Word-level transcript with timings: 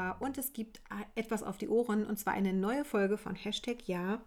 Jennifer. 0.00 0.16
Und 0.20 0.38
es 0.38 0.52
gibt 0.52 0.80
etwas 1.14 1.42
auf 1.42 1.58
die 1.58 1.68
Ohren, 1.68 2.06
und 2.06 2.18
zwar 2.18 2.32
eine 2.32 2.52
neue 2.52 2.84
Folge 2.84 3.18
von 3.18 3.34
Hashtag 3.34 3.86
Ja 3.86 4.20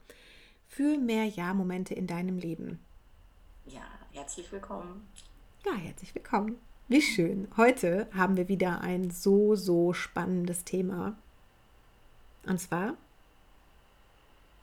für 0.67 0.97
mehr 0.97 1.25
Ja-Momente 1.25 1.93
in 1.93 2.07
deinem 2.07 2.37
Leben. 2.37 2.79
Ja, 3.65 3.83
herzlich 4.11 4.51
willkommen. 4.51 5.07
Ja, 5.65 5.73
herzlich 5.73 6.13
willkommen. 6.15 6.59
Wie 6.87 7.01
schön. 7.01 7.47
Heute 7.57 8.07
haben 8.13 8.37
wir 8.37 8.47
wieder 8.47 8.81
ein 8.81 9.09
so, 9.11 9.55
so 9.55 9.93
spannendes 9.93 10.63
Thema. 10.63 11.15
Und 12.45 12.59
zwar? 12.59 12.95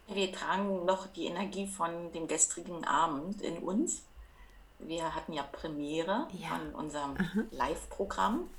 Wir 0.08 0.32
tragen 0.32 0.84
noch 0.84 1.06
die 1.06 1.26
Energie 1.26 1.66
von 1.66 2.12
dem 2.12 2.26
gestrigen 2.26 2.84
Abend 2.84 3.40
in 3.40 3.58
uns. 3.58 4.02
Wir 4.80 5.14
hatten 5.14 5.32
ja 5.32 5.44
Premiere 5.44 6.26
ja. 6.32 6.48
von 6.48 6.74
unserem 6.74 7.16
Live-Programm. 7.52 8.50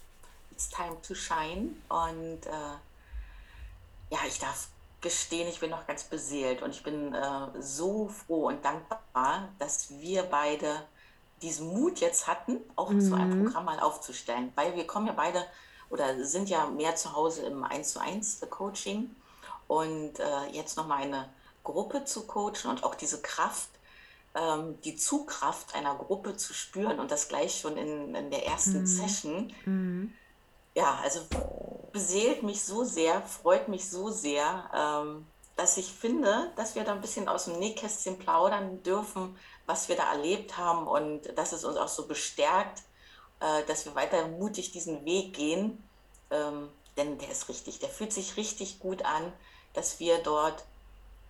It's 0.61 0.69
Time 0.69 0.97
to 1.07 1.15
Shine. 1.15 1.75
Und 1.89 2.45
äh, 2.45 4.11
ja, 4.11 4.19
ich 4.27 4.37
darf 4.37 4.67
gestehen, 5.01 5.47
ich 5.47 5.59
bin 5.59 5.71
noch 5.71 5.87
ganz 5.87 6.03
beseelt 6.03 6.61
und 6.61 6.69
ich 6.69 6.83
bin 6.83 7.15
äh, 7.15 7.47
so 7.59 8.07
froh 8.07 8.49
und 8.49 8.63
dankbar, 8.63 9.49
dass 9.57 9.89
wir 9.89 10.21
beide 10.23 10.85
diesen 11.41 11.73
Mut 11.73 11.99
jetzt 11.99 12.27
hatten, 12.27 12.59
auch 12.75 12.91
mhm. 12.91 13.01
so 13.01 13.15
ein. 13.15 13.43
Programm 13.43 13.65
mal 13.65 13.79
aufzustellen. 13.79 14.51
Weil 14.53 14.75
wir 14.75 14.85
kommen 14.85 15.07
ja 15.07 15.13
beide 15.13 15.43
oder 15.89 16.23
sind 16.23 16.47
ja 16.47 16.67
mehr 16.67 16.95
zu 16.95 17.13
Hause 17.15 17.43
im 17.47 17.63
1 17.63 17.93
zu 17.93 17.99
1 17.99 18.41
Coaching 18.51 19.15
und 19.67 20.19
äh, 20.19 20.45
jetzt 20.51 20.77
nochmal 20.77 21.01
eine 21.01 21.27
Gruppe 21.63 22.05
zu 22.05 22.27
coachen 22.27 22.69
und 22.69 22.83
auch 22.83 22.93
diese 22.93 23.19
Kraft, 23.23 23.69
ähm, 24.35 24.79
die 24.81 24.95
Zugkraft 24.95 25.73
einer 25.73 25.95
Gruppe 25.95 26.37
zu 26.37 26.53
spüren 26.53 26.99
und 26.99 27.09
das 27.09 27.29
gleich 27.29 27.59
schon 27.59 27.77
in, 27.77 28.13
in 28.13 28.29
der 28.29 28.45
ersten 28.45 28.81
mhm. 28.81 28.85
Session. 28.85 29.53
Mhm 29.65 30.13
ja, 30.75 30.99
also 31.03 31.21
beseelt 31.91 32.43
mich 32.43 32.63
so 32.63 32.83
sehr, 32.83 33.21
freut 33.21 33.67
mich 33.67 33.89
so 33.89 34.09
sehr, 34.09 34.69
ähm, 34.73 35.25
dass 35.55 35.77
ich 35.77 35.91
finde, 35.91 36.51
dass 36.55 36.75
wir 36.75 36.83
da 36.83 36.93
ein 36.93 37.01
bisschen 37.01 37.27
aus 37.27 37.45
dem 37.45 37.59
Nähkästchen 37.59 38.17
plaudern 38.17 38.81
dürfen, 38.83 39.37
was 39.65 39.89
wir 39.89 39.95
da 39.95 40.11
erlebt 40.11 40.57
haben 40.57 40.87
und 40.87 41.37
dass 41.37 41.51
es 41.51 41.65
uns 41.65 41.77
auch 41.77 41.87
so 41.87 42.07
bestärkt, 42.07 42.83
äh, 43.39 43.63
dass 43.67 43.85
wir 43.85 43.95
weiter 43.95 44.27
mutig 44.27 44.71
diesen 44.71 45.05
Weg 45.05 45.33
gehen. 45.33 45.83
Ähm, 46.31 46.69
denn 46.97 47.17
der 47.17 47.29
ist 47.29 47.49
richtig, 47.49 47.79
der 47.79 47.89
fühlt 47.89 48.13
sich 48.13 48.37
richtig 48.37 48.79
gut 48.79 49.03
an, 49.05 49.31
dass 49.73 49.99
wir 49.99 50.17
dort 50.19 50.63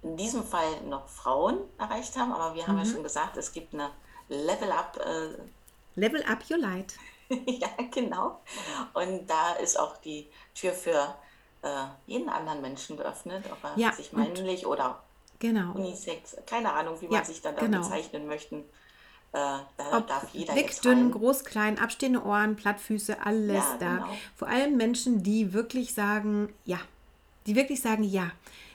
in 0.04 0.18
diesem 0.18 0.44
Fall 0.44 0.82
noch 0.82 1.08
Frauen 1.08 1.60
erreicht 1.78 2.18
haben, 2.18 2.32
aber 2.32 2.56
wir 2.56 2.68
haben 2.68 2.78
ja 2.78 2.86
mhm. 2.86 2.92
schon 2.92 3.04
gesagt, 3.04 3.38
es 3.38 3.52
gibt 3.52 3.74
eine 3.74 3.92
Level 4.30 4.72
Up. 4.72 4.98
Äh, 4.98 6.00
Level 6.00 6.24
Up 6.24 6.40
Your 6.50 6.58
Light. 6.58 6.96
ja, 7.46 7.70
genau. 7.92 8.42
Und 8.94 9.28
da 9.28 9.54
ist 9.54 9.80
auch 9.80 9.98
die 9.98 10.28
Tür 10.54 10.74
für 10.74 11.16
äh, 11.62 11.86
jeden 12.08 12.30
anderen 12.30 12.62
Menschen 12.62 12.98
geöffnet, 12.98 13.46
ob 13.52 13.64
er 13.64 13.78
ja, 13.78 13.92
sich 13.92 14.14
männlich 14.14 14.66
oder 14.66 15.02
genau. 15.40 15.74
Unisex, 15.74 16.38
keine 16.46 16.74
Ahnung, 16.74 17.00
wie 17.00 17.06
ja, 17.06 17.12
man 17.12 17.26
sich 17.26 17.42
dann 17.42 17.56
da 17.56 17.62
genau. 17.62 17.80
bezeichnen 17.80 18.28
möchte. 18.28 18.64
Äh, 19.34 19.60
da 19.78 19.98
Ob 19.98 20.08
darf 20.08 20.28
jeder 20.34 20.54
dick, 20.54 20.82
dünn, 20.82 21.12
groß, 21.12 21.46
klein, 21.46 21.80
abstehende 21.80 22.22
Ohren, 22.26 22.58
Plattfüße, 22.58 23.24
alles 23.24 23.64
ja, 23.64 23.78
da. 23.80 23.96
Genau. 23.96 24.18
Vor 24.36 24.50
allem 24.50 24.76
Menschen, 24.76 25.24
die 25.24 25.54
wirklich 25.54 25.94
sagen, 25.94 26.50
ja, 26.66 26.80
die 27.48 27.56
wirklich 27.56 27.82
sagen, 27.82 28.04
ja. 28.04 28.32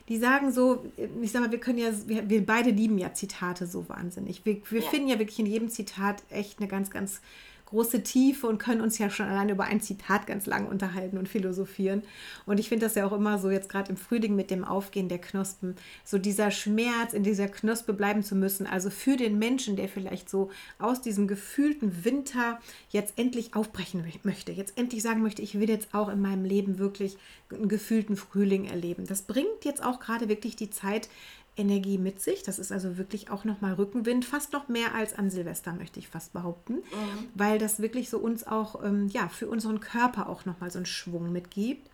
Die 0.08 0.18
sagen 0.18 0.52
so, 0.52 0.84
ich 1.20 1.32
sag 1.32 1.42
mal, 1.42 1.50
wir 1.50 1.58
können 1.58 1.78
ja, 1.78 1.90
wir, 2.06 2.30
wir 2.30 2.46
beide 2.46 2.70
lieben 2.70 2.96
ja 2.96 3.12
Zitate 3.12 3.66
so 3.66 3.88
wahnsinnig. 3.88 4.46
Wir, 4.46 4.62
wir 4.70 4.80
ja. 4.80 4.88
finden 4.88 5.08
ja 5.08 5.18
wirklich 5.18 5.40
in 5.40 5.46
jedem 5.46 5.68
Zitat 5.68 6.22
echt 6.30 6.58
eine 6.58 6.68
ganz, 6.68 6.90
ganz 6.90 7.20
große 7.66 8.02
Tiefe 8.02 8.46
und 8.46 8.58
können 8.58 8.80
uns 8.80 8.98
ja 8.98 9.10
schon 9.10 9.26
allein 9.26 9.48
über 9.48 9.64
ein 9.64 9.80
Zitat 9.80 10.26
ganz 10.26 10.46
lang 10.46 10.66
unterhalten 10.66 11.18
und 11.18 11.28
philosophieren. 11.28 12.02
Und 12.46 12.60
ich 12.60 12.68
finde 12.68 12.86
das 12.86 12.94
ja 12.94 13.06
auch 13.06 13.12
immer 13.12 13.38
so, 13.38 13.50
jetzt 13.50 13.68
gerade 13.68 13.90
im 13.90 13.96
Frühling 13.96 14.36
mit 14.36 14.50
dem 14.50 14.64
Aufgehen 14.64 15.08
der 15.08 15.18
Knospen, 15.18 15.76
so 16.04 16.18
dieser 16.18 16.50
Schmerz, 16.50 17.12
in 17.12 17.24
dieser 17.24 17.48
Knospe 17.48 17.92
bleiben 17.92 18.22
zu 18.22 18.36
müssen. 18.36 18.66
Also 18.66 18.88
für 18.90 19.16
den 19.16 19.38
Menschen, 19.38 19.76
der 19.76 19.88
vielleicht 19.88 20.30
so 20.30 20.50
aus 20.78 21.02
diesem 21.02 21.26
gefühlten 21.26 22.04
Winter 22.04 22.60
jetzt 22.90 23.18
endlich 23.18 23.54
aufbrechen 23.54 24.04
möchte, 24.22 24.52
jetzt 24.52 24.78
endlich 24.78 25.02
sagen 25.02 25.22
möchte, 25.22 25.42
ich 25.42 25.58
will 25.58 25.68
jetzt 25.68 25.92
auch 25.92 26.08
in 26.08 26.20
meinem 26.20 26.44
Leben 26.44 26.78
wirklich 26.78 27.18
einen 27.52 27.68
gefühlten 27.68 28.16
Frühling 28.16 28.64
erleben. 28.66 29.06
Das 29.06 29.22
bringt 29.22 29.64
jetzt 29.64 29.84
auch 29.84 30.00
gerade 30.00 30.28
wirklich 30.28 30.56
die 30.56 30.70
Zeit, 30.70 31.08
Energie 31.56 31.98
mit 31.98 32.20
sich. 32.20 32.42
Das 32.42 32.58
ist 32.58 32.72
also 32.72 32.98
wirklich 32.98 33.30
auch 33.30 33.44
nochmal 33.44 33.74
Rückenwind, 33.74 34.24
fast 34.24 34.52
noch 34.52 34.68
mehr 34.68 34.94
als 34.94 35.16
an 35.16 35.30
Silvester, 35.30 35.72
möchte 35.72 35.98
ich 35.98 36.08
fast 36.08 36.32
behaupten, 36.32 36.74
mhm. 36.74 37.30
weil 37.34 37.58
das 37.58 37.80
wirklich 37.80 38.10
so 38.10 38.18
uns 38.18 38.46
auch, 38.46 38.82
ähm, 38.84 39.08
ja, 39.08 39.28
für 39.28 39.48
unseren 39.48 39.80
Körper 39.80 40.28
auch 40.28 40.44
nochmal 40.44 40.70
so 40.70 40.78
einen 40.78 40.86
Schwung 40.86 41.32
mitgibt. 41.32 41.90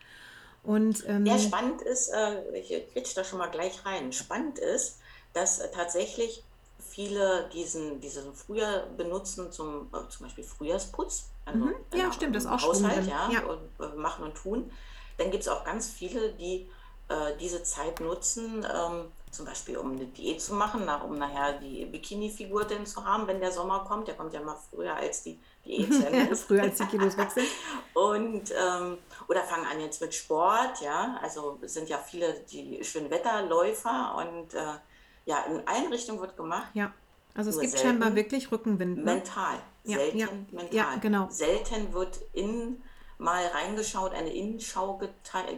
Und, 0.63 1.03
ähm, 1.07 1.25
ja, 1.25 1.37
spannend 1.37 1.81
ist, 1.81 2.09
äh, 2.09 2.57
ich 2.57 2.91
quetsche 2.91 3.15
da 3.15 3.23
schon 3.23 3.39
mal 3.39 3.47
gleich 3.51 3.85
rein, 3.85 4.13
spannend 4.13 4.59
ist, 4.59 4.99
dass 5.33 5.59
äh, 5.59 5.69
tatsächlich 5.71 6.43
viele 6.79 7.49
diesen, 7.53 7.99
diesen 8.01 8.33
Frühjahr 8.33 8.85
benutzen 8.97 9.51
zum 9.51 9.87
äh, 9.93 10.09
zum 10.09 10.25
Beispiel 10.25 10.43
Frühjahrsputz. 10.43 11.29
Also 11.45 11.65
mhm. 11.65 11.75
Ja, 11.93 12.11
stimmt, 12.13 12.35
das 12.35 12.45
ist 12.45 12.49
auch 12.49 12.61
Haushalt, 12.61 13.07
ja, 13.07 13.29
ja. 13.31 13.43
Und, 13.45 13.59
äh, 13.79 13.95
machen 13.95 14.23
und 14.23 14.35
tun. 14.35 14.71
Dann 15.17 15.31
gibt 15.31 15.43
es 15.43 15.49
auch 15.49 15.63
ganz 15.65 15.89
viele, 15.89 16.33
die 16.33 16.67
äh, 17.09 17.37
diese 17.39 17.63
Zeit 17.63 17.99
nutzen, 17.99 18.65
ähm, 18.73 19.05
zum 19.33 19.45
Beispiel 19.45 19.77
um 19.77 19.91
eine 19.91 20.05
Diät 20.05 20.41
zu 20.41 20.53
machen, 20.53 20.87
um 21.05 21.17
nachher 21.17 21.53
die 21.59 21.85
Bikini-Figur 21.85 22.65
denn 22.65 22.85
zu 22.85 23.03
haben, 23.03 23.27
wenn 23.27 23.39
der 23.39 23.51
Sommer 23.51 23.83
kommt. 23.87 24.07
Der 24.07 24.15
kommt 24.15 24.33
ja 24.33 24.41
mal 24.41 24.57
früher 24.69 24.95
als 24.95 25.23
die 25.23 25.39
Diät 25.65 25.93
früher 26.37 26.63
als 26.63 26.77
die 26.77 26.85
Kilos 26.85 27.17
weg 27.17 27.31
sind. 27.31 27.47
Und, 27.93 28.51
ähm, 28.51 28.97
oder 29.27 29.41
fangen 29.43 29.65
an 29.65 29.79
jetzt 29.79 30.01
mit 30.01 30.13
Sport, 30.13 30.81
ja. 30.81 31.19
Also 31.21 31.59
sind 31.63 31.89
ja 31.89 31.97
viele 31.97 32.33
die 32.51 32.83
Schönwetterläufer 32.83 34.15
und 34.17 34.53
äh, 34.53 34.79
ja, 35.25 35.43
in 35.49 35.67
allen 35.67 35.91
Richtungen 35.91 36.19
wird 36.19 36.37
gemacht. 36.37 36.69
Ja. 36.73 36.93
Also 37.35 37.49
es 37.49 37.59
gibt 37.59 37.79
scheinbar 37.79 38.15
wirklich 38.15 38.51
Rückenwind. 38.51 38.97
Ne? 38.97 39.03
Mental. 39.03 39.55
Ja, 39.85 39.97
selten 39.97 40.17
ja, 40.17 40.27
mental. 40.51 40.75
Ja, 40.75 40.95
genau. 41.01 41.27
Selten 41.29 41.91
wird 41.93 42.19
in 42.33 42.83
mal 43.17 43.45
reingeschaut, 43.47 44.13
eine 44.13 44.31
Innenschau 44.31 45.01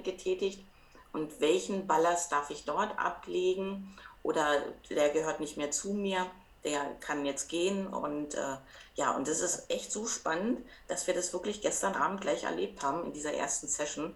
getätigt 0.04 0.64
und 1.16 1.40
welchen 1.40 1.88
Ballast 1.88 2.32
darf 2.32 2.50
ich 2.50 2.66
dort 2.66 3.00
ablegen 3.00 3.96
oder 4.22 4.64
der 4.90 5.10
gehört 5.10 5.40
nicht 5.40 5.56
mehr 5.56 5.72
zu 5.72 5.94
mir, 5.94 6.26
der 6.66 6.82
kann 7.00 7.26
jetzt 7.26 7.48
gehen 7.48 7.88
und 7.88 8.36
äh, 8.36 8.58
ja, 8.96 9.12
und 9.16 9.28
das 9.28 9.40
ist 9.40 9.70
echt 9.70 9.92
so 9.92 10.06
spannend, 10.08 10.60
dass 10.88 11.08
wir 11.08 11.14
das 11.14 11.32
wirklich 11.32 11.62
gestern 11.62 11.94
Abend 11.94 12.22
gleich 12.22 12.44
erlebt 12.44 12.84
haben 12.84 13.06
in 13.06 13.14
dieser 13.14 13.34
ersten 13.34 13.68
Session. 13.68 14.14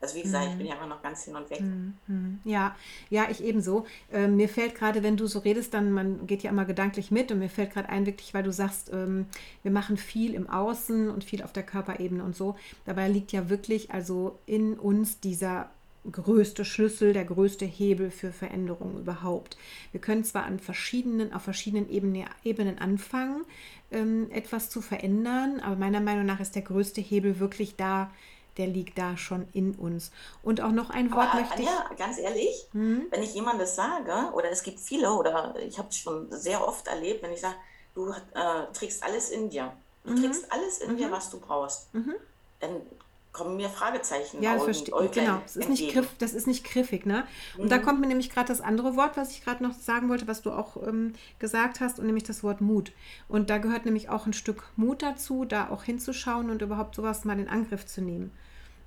Also 0.00 0.16
wie 0.16 0.22
gesagt, 0.22 0.46
mhm. 0.46 0.50
ich 0.50 0.58
bin 0.58 0.66
ja 0.66 0.74
immer 0.74 0.88
noch 0.88 1.00
ganz 1.00 1.24
hin 1.24 1.36
und 1.36 1.48
weg. 1.48 1.60
Mhm. 1.60 2.40
Ja, 2.44 2.74
ja, 3.08 3.28
ich 3.30 3.42
ebenso. 3.42 3.86
Äh, 4.12 4.26
mir 4.26 4.48
fällt 4.48 4.74
gerade, 4.74 5.04
wenn 5.04 5.16
du 5.16 5.28
so 5.28 5.38
redest, 5.38 5.72
dann 5.74 5.92
man 5.92 6.26
geht 6.26 6.42
ja 6.42 6.50
immer 6.50 6.64
gedanklich 6.64 7.12
mit 7.12 7.30
und 7.30 7.38
mir 7.38 7.48
fällt 7.48 7.72
gerade 7.72 7.88
ein, 7.88 8.04
wirklich, 8.04 8.34
weil 8.34 8.42
du 8.42 8.52
sagst, 8.52 8.90
ähm, 8.92 9.26
wir 9.62 9.70
machen 9.70 9.96
viel 9.96 10.34
im 10.34 10.50
Außen 10.50 11.08
und 11.08 11.22
viel 11.22 11.42
auf 11.42 11.52
der 11.52 11.62
Körperebene 11.62 12.24
und 12.24 12.34
so. 12.34 12.56
Dabei 12.84 13.06
liegt 13.08 13.30
ja 13.30 13.48
wirklich 13.48 13.92
also 13.92 14.40
in 14.44 14.76
uns 14.76 15.20
dieser 15.20 15.70
größte 16.10 16.64
Schlüssel, 16.64 17.12
der 17.12 17.24
größte 17.24 17.64
Hebel 17.64 18.10
für 18.10 18.32
Veränderungen 18.32 18.98
überhaupt. 18.98 19.56
Wir 19.92 20.00
können 20.00 20.24
zwar 20.24 20.44
an 20.44 20.58
verschiedenen, 20.58 21.32
auf 21.32 21.42
verschiedenen 21.42 21.88
Ebenen, 21.90 22.26
Ebenen 22.42 22.78
anfangen, 22.78 23.44
ähm, 23.92 24.28
etwas 24.32 24.68
zu 24.70 24.80
verändern, 24.80 25.60
aber 25.60 25.76
meiner 25.76 26.00
Meinung 26.00 26.26
nach 26.26 26.40
ist 26.40 26.54
der 26.54 26.62
größte 26.62 27.00
Hebel 27.00 27.38
wirklich 27.38 27.76
da, 27.76 28.10
der 28.56 28.66
liegt 28.66 28.98
da 28.98 29.16
schon 29.16 29.46
in 29.52 29.74
uns. 29.74 30.10
Und 30.42 30.60
auch 30.60 30.72
noch 30.72 30.90
ein 30.90 31.10
Wort 31.12 31.28
aber, 31.32 31.40
möchte 31.40 31.62
ich. 31.62 31.68
Ja, 31.68 31.90
ganz 31.96 32.18
ehrlich, 32.18 32.66
hm? 32.72 33.06
wenn 33.10 33.22
ich 33.22 33.34
jemandem 33.34 33.60
das 33.60 33.76
sage, 33.76 34.32
oder 34.34 34.50
es 34.50 34.62
gibt 34.62 34.80
viele, 34.80 35.12
oder 35.12 35.54
ich 35.60 35.78
habe 35.78 35.88
es 35.88 35.96
schon 35.96 36.26
sehr 36.30 36.66
oft 36.66 36.86
erlebt, 36.88 37.22
wenn 37.22 37.32
ich 37.32 37.40
sage, 37.40 37.56
du 37.94 38.10
äh, 38.10 38.72
trägst 38.72 39.02
alles 39.02 39.30
in 39.30 39.50
dir. 39.50 39.72
Du 40.04 40.12
mhm. 40.12 40.22
trägst 40.22 40.52
alles 40.52 40.78
in 40.78 40.92
mhm. 40.92 40.96
dir, 40.96 41.10
was 41.10 41.30
du 41.30 41.38
brauchst. 41.38 41.94
Mhm. 41.94 42.14
Dann 42.60 42.82
kommen 43.32 43.56
mir 43.56 43.70
Fragezeichen. 43.70 44.42
Ja, 44.42 44.54
das 44.54 44.64
verstehe 44.64 44.94
ich. 45.04 45.12
Genau, 45.12 45.40
das 45.42 45.56
ist, 45.56 45.68
nicht 45.68 45.92
griff, 45.92 46.08
das 46.18 46.34
ist 46.34 46.46
nicht 46.46 46.64
griffig. 46.64 47.06
Ne? 47.06 47.24
Und 47.56 47.64
mhm. 47.64 47.68
da 47.70 47.78
kommt 47.78 48.00
mir 48.00 48.06
nämlich 48.06 48.30
gerade 48.30 48.48
das 48.48 48.60
andere 48.60 48.94
Wort, 48.96 49.16
was 49.16 49.30
ich 49.30 49.42
gerade 49.42 49.62
noch 49.62 49.72
sagen 49.72 50.08
wollte, 50.10 50.28
was 50.28 50.42
du 50.42 50.50
auch 50.50 50.76
ähm, 50.86 51.14
gesagt 51.38 51.80
hast, 51.80 51.98
und 51.98 52.06
nämlich 52.06 52.24
das 52.24 52.42
Wort 52.42 52.60
Mut. 52.60 52.92
Und 53.28 53.48
da 53.48 53.58
gehört 53.58 53.86
nämlich 53.86 54.10
auch 54.10 54.26
ein 54.26 54.34
Stück 54.34 54.64
Mut 54.76 55.02
dazu, 55.02 55.44
da 55.46 55.70
auch 55.70 55.84
hinzuschauen 55.84 56.50
und 56.50 56.60
überhaupt 56.60 56.94
sowas 56.94 57.24
mal 57.24 57.38
in 57.38 57.48
Angriff 57.48 57.86
zu 57.86 58.02
nehmen. 58.02 58.32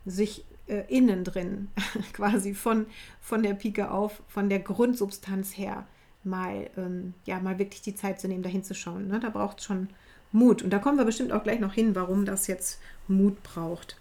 Sich 0.06 0.45
äh, 0.68 0.83
innen 0.89 1.24
drin, 1.24 1.69
quasi 2.13 2.53
von, 2.53 2.86
von 3.21 3.42
der 3.42 3.56
Pike 3.56 3.89
auf, 3.89 4.21
von 4.27 4.50
der 4.50 4.59
Grundsubstanz 4.59 5.57
her, 5.57 5.88
mal, 6.24 6.69
ähm, 6.77 7.15
ja, 7.25 7.39
mal 7.39 7.57
wirklich 7.57 7.81
die 7.81 7.95
Zeit 7.95 8.19
zu 8.19 8.27
nehmen, 8.27 8.44
da 8.44 8.50
hinzuschauen. 8.50 9.07
Ne? 9.07 9.19
Da 9.19 9.30
braucht 9.30 9.59
es 9.59 9.65
schon 9.65 9.89
Mut. 10.31 10.62
Und 10.62 10.69
da 10.71 10.77
kommen 10.77 11.00
wir 11.00 11.06
bestimmt 11.06 11.31
auch 11.31 11.44
gleich 11.44 11.59
noch 11.59 11.74
hin, 11.74 11.95
warum 11.95 12.25
das 12.25 12.45
jetzt 12.45 12.80
Mut 13.07 13.42
braucht. 13.42 13.97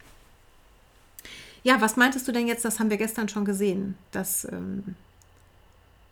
Ja, 1.64 1.80
was 1.80 1.96
meintest 1.96 2.28
du 2.28 2.32
denn 2.32 2.46
jetzt? 2.46 2.64
Das 2.64 2.78
haben 2.78 2.90
wir 2.90 2.98
gestern 2.98 3.28
schon 3.28 3.44
gesehen, 3.44 3.96
dass 4.12 4.44
ähm, 4.44 4.94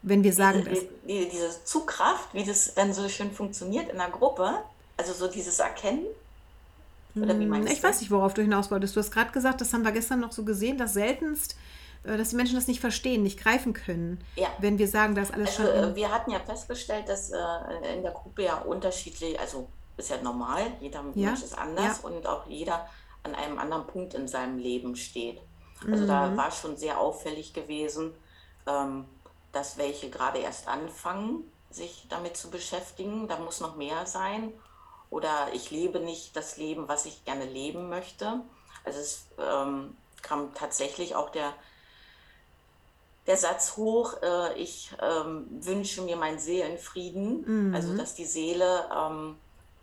wenn 0.03 0.25
wir 0.25 0.33
sagen, 0.33 0.67
diese, 0.69 0.89
die, 1.07 1.29
diese 1.29 1.65
Zugkraft, 1.65 2.35
wie 2.35 2.45
das 2.45 2.75
dann 2.75 2.93
so 2.93 3.09
schön 3.09 3.31
funktioniert 3.31 3.91
in 3.91 3.99
der 3.99 4.09
Gruppe, 4.09 4.59
also 4.97 5.13
so 5.13 5.29
dieses 5.29 5.59
Erkennen, 5.61 6.07
Oder 7.15 7.39
wie 7.39 7.47
meinst 7.47 7.71
ich 7.71 7.81
du? 7.81 7.87
weiß 7.87 8.01
nicht, 8.01 8.11
worauf 8.11 8.35
du 8.35 8.43
hinaus 8.43 8.71
wolltest. 8.71 8.97
Du 8.97 9.01
hast 9.01 9.13
gerade 9.13 9.31
gesagt, 9.31 9.61
das 9.61 9.73
haben 9.73 9.85
wir 9.85 9.93
gestern 9.93 10.21
noch 10.21 10.33
so 10.33 10.43
gesehen, 10.45 10.79
dass 10.79 10.95
seltenst 10.95 11.57
äh, 12.05 12.17
dass 12.17 12.31
die 12.31 12.37
Menschen 12.37 12.57
das 12.57 12.67
nicht 12.67 12.81
verstehen, 12.81 13.23
nicht 13.23 13.39
greifen 13.39 13.75
können, 13.75 14.25
ja. 14.37 14.49
wenn 14.59 14.79
wir 14.79 14.89
sagen, 14.89 15.15
dass 15.15 15.31
alles 15.31 15.61
also, 15.61 15.71
schon. 15.71 15.95
Wir 15.95 16.11
hatten 16.11 16.31
ja 16.31 16.41
festgestellt, 16.41 17.09
dass 17.09 17.31
äh, 17.31 17.39
in 17.95 18.03
der 18.03 18.13
Gruppe 18.13 18.45
ja 18.45 18.57
unterschiedlich, 18.57 19.39
also 19.39 19.69
ist 19.97 20.11
ja 20.11 20.21
normal, 20.23 20.63
jeder 20.81 21.05
ja. 21.15 21.29
Mensch 21.29 21.43
ist 21.43 21.57
anders 21.57 22.01
ja. 22.03 22.09
und 22.09 22.27
auch 22.27 22.47
jeder 22.49 22.89
an 23.23 23.35
einem 23.35 23.59
anderen 23.59 23.87
Punkt 23.87 24.15
in 24.15 24.29
seinem 24.29 24.59
Leben 24.59 24.97
steht. 24.97 25.41
Also 25.91 26.05
mhm. 26.05 26.09
da 26.09 26.37
war 26.37 26.51
schon 26.51 26.77
sehr 26.77 26.99
auffällig 26.99 27.53
gewesen, 27.53 28.15
ähm, 28.67 29.05
dass 29.53 29.79
welche 29.79 30.11
gerade 30.11 30.39
erst 30.39 30.69
anfangen, 30.69 31.51
sich 31.71 32.07
damit 32.09 32.37
zu 32.37 32.51
beschäftigen. 32.51 33.29
Da 33.29 33.39
muss 33.39 33.61
noch 33.61 33.77
mehr 33.77 34.07
sein. 34.07 34.53
Oder 35.11 35.49
ich 35.53 35.71
lebe 35.71 36.01
nicht 36.01 36.37
das 36.37 36.57
Leben, 36.57 36.89
was 36.89 37.05
ich 37.07 37.25
gerne 37.25 37.45
leben 37.45 37.89
möchte. 37.89 38.41
Also 38.85 38.99
es 38.99 39.27
ähm, 39.39 39.97
kam 40.23 40.55
tatsächlich 40.55 41.15
auch 41.15 41.31
der, 41.31 41.53
der 43.27 43.37
Satz 43.37 43.77
hoch, 43.77 44.15
äh, 44.23 44.55
ich 44.55 44.91
ähm, 45.01 45.47
wünsche 45.51 46.03
mir 46.03 46.17
meinen 46.17 46.39
Seelenfrieden, 46.39 47.69
mhm. 47.69 47.75
also 47.75 47.97
dass 47.97 48.15
die 48.15 48.25
Seele 48.25 48.89
ähm, 48.95 49.37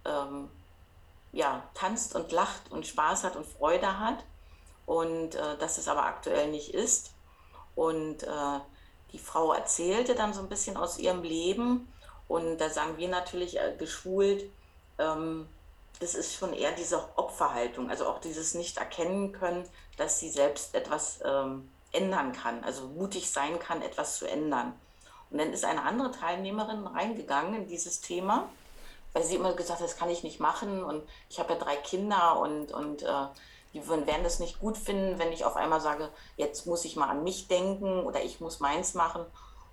ähm, 0.06 0.50
ja, 1.32 1.64
tanzt 1.74 2.16
und 2.16 2.32
lacht 2.32 2.72
und 2.72 2.88
Spaß 2.88 3.24
hat 3.24 3.36
und 3.36 3.46
Freude 3.46 4.00
hat 4.00 4.24
und 4.86 5.36
äh, 5.36 5.58
dass 5.58 5.78
es 5.78 5.88
aber 5.88 6.06
aktuell 6.06 6.50
nicht 6.50 6.74
ist. 6.74 7.14
Und 7.76 8.24
äh, 8.24 8.60
die 9.12 9.20
Frau 9.20 9.54
erzählte 9.54 10.16
dann 10.16 10.34
so 10.34 10.42
ein 10.42 10.50
bisschen 10.50 10.78
aus 10.78 10.98
ihrem 10.98 11.24
Leben 11.24 11.92
und 12.28 12.58
da 12.60 12.70
sagen 12.70 12.98
wir 12.98 13.08
natürlich 13.08 13.60
äh, 13.60 13.76
geschult, 13.78 14.44
ähm, 14.98 15.48
das 16.00 16.16
ist 16.16 16.36
schon 16.36 16.54
eher 16.54 16.72
diese 16.72 17.04
Opferhaltung, 17.18 17.90
also 17.90 18.08
auch 18.08 18.20
dieses 18.20 18.54
nicht 18.54 18.78
erkennen 18.78 19.34
können, 19.34 19.68
dass 19.98 20.20
sie 20.20 20.30
selbst 20.30 20.74
etwas 20.74 21.20
ähm, 21.26 21.70
ändern 21.92 22.32
kann, 22.32 22.64
also 22.64 22.88
mutig 22.88 23.30
sein 23.32 23.60
kann, 23.60 23.82
etwas 23.82 24.18
zu 24.18 24.26
ändern. 24.28 24.74
Und 25.30 25.40
dann 25.40 25.52
ist 25.52 25.66
eine 25.66 25.84
andere 25.84 26.12
Teilnehmerin 26.12 26.88
reingegangen 26.88 27.54
in 27.56 27.68
dieses 27.68 28.02
Thema, 28.02 28.50
weil 29.14 29.24
sie 29.24 29.36
immer 29.36 29.54
gesagt 29.54 29.80
hat, 29.80 29.88
das 29.88 29.98
kann 29.98 30.10
ich 30.10 30.24
nicht 30.24 30.40
machen 30.40 30.84
und 30.84 31.04
ich 31.30 31.40
habe 31.40 31.54
ja 31.54 31.60
drei 31.60 31.76
Kinder 31.76 32.40
und, 32.40 32.72
und 32.72 33.04
äh, 33.04 33.28
die 33.74 33.88
werden 33.88 34.24
das 34.24 34.40
nicht 34.40 34.60
gut 34.60 34.78
finden, 34.78 35.20
wenn 35.20 35.32
ich 35.32 35.46
auf 35.46 35.56
einmal 35.56 35.82
sage, 35.82 36.10
jetzt 36.38 36.66
muss 36.66 36.86
ich 36.86 36.96
mal 36.96 37.10
an 37.10 37.24
mich 37.24 37.48
denken 37.48 38.04
oder 38.04 38.24
ich 38.24 38.40
muss 38.42 38.60
meins 38.60 38.96
machen. 38.96 39.26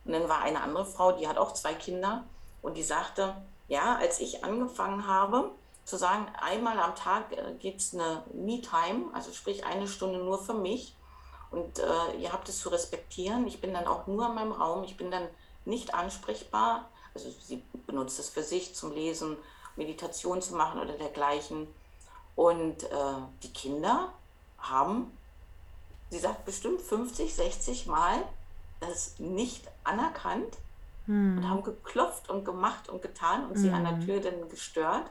Und 0.05 0.13
dann 0.13 0.29
war 0.29 0.41
eine 0.43 0.61
andere 0.61 0.85
Frau, 0.85 1.13
die 1.13 1.27
hat 1.27 1.39
auch 1.39 1.53
zwei 1.53 1.75
Kinder 1.75 2.25
und 2.63 2.77
die 2.77 2.83
sagte, 2.83 3.35
ja, 3.69 3.97
als 3.97 4.21
ich 4.21 4.45
angefangen 4.45 5.07
habe 5.07 5.51
zu 5.85 5.97
sagen, 5.97 6.27
einmal 6.41 6.79
am 6.79 6.95
Tag 6.95 7.33
äh, 7.33 7.55
gibt 7.59 7.81
es 7.81 7.95
eine 7.95 8.23
Me-Time, 8.33 9.07
also 9.15 9.33
sprich 9.33 9.65
eine 9.65 9.89
Stunde 9.89 10.19
nur 10.19 10.39
für 10.39 10.55
mich 10.55 10.95
und 11.51 11.79
äh, 11.79 12.17
ihr 12.19 12.33
habt 12.33 12.49
es 12.49 12.59
zu 12.59 12.69
respektieren. 12.69 13.47
Ich 13.47 13.61
bin 13.61 13.73
dann 13.73 13.87
auch 13.87 14.07
nur 14.07 14.27
in 14.27 14.35
meinem 14.35 14.53
Raum, 14.53 14.85
ich 14.85 14.97
bin 14.97 15.11
dann 15.11 15.27
nicht 15.65 15.95
ansprechbar. 15.95 16.89
Also 17.17 17.31
sie 17.31 17.63
benutzt 17.87 18.19
es 18.19 18.29
für 18.29 18.43
sich 18.43 18.75
zum 18.75 18.93
Lesen, 18.93 19.37
Meditation 19.77 20.43
zu 20.43 20.55
machen 20.55 20.81
oder 20.81 20.93
dergleichen. 20.93 21.67
Und 22.35 22.85
äh, 22.85 23.15
die 23.43 23.53
Kinder 23.53 24.13
haben, 24.59 25.11
sie 26.11 26.19
sagt 26.19 26.45
bestimmt 26.45 26.83
50, 26.83 27.35
60 27.35 27.87
Mal 27.87 28.23
das 28.81 29.19
nicht 29.19 29.67
anerkannt 29.85 30.59
hm. 31.07 31.39
und 31.39 31.49
haben 31.49 31.63
geklopft 31.63 32.29
und 32.29 32.45
gemacht 32.45 32.91
und 32.91 33.01
getan 33.01 33.47
und 33.47 33.55
hm. 33.55 33.63
sie 33.63 33.71
an 33.71 33.85
der 33.85 33.97
hm. 33.97 34.07
Tür 34.07 34.21
dann 34.21 34.49
gestört. 34.49 35.11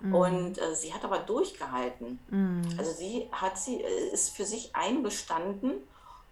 Mm. 0.00 0.14
Und 0.14 0.58
äh, 0.58 0.74
sie 0.74 0.92
hat 0.92 1.04
aber 1.06 1.20
durchgehalten. 1.20 2.18
Mm. 2.28 2.60
Also 2.76 2.92
sie 2.92 3.30
hat 3.32 3.56
sie 3.56 3.80
äh, 3.80 4.08
ist 4.12 4.36
für 4.36 4.44
sich 4.44 4.76
eingestanden 4.76 5.72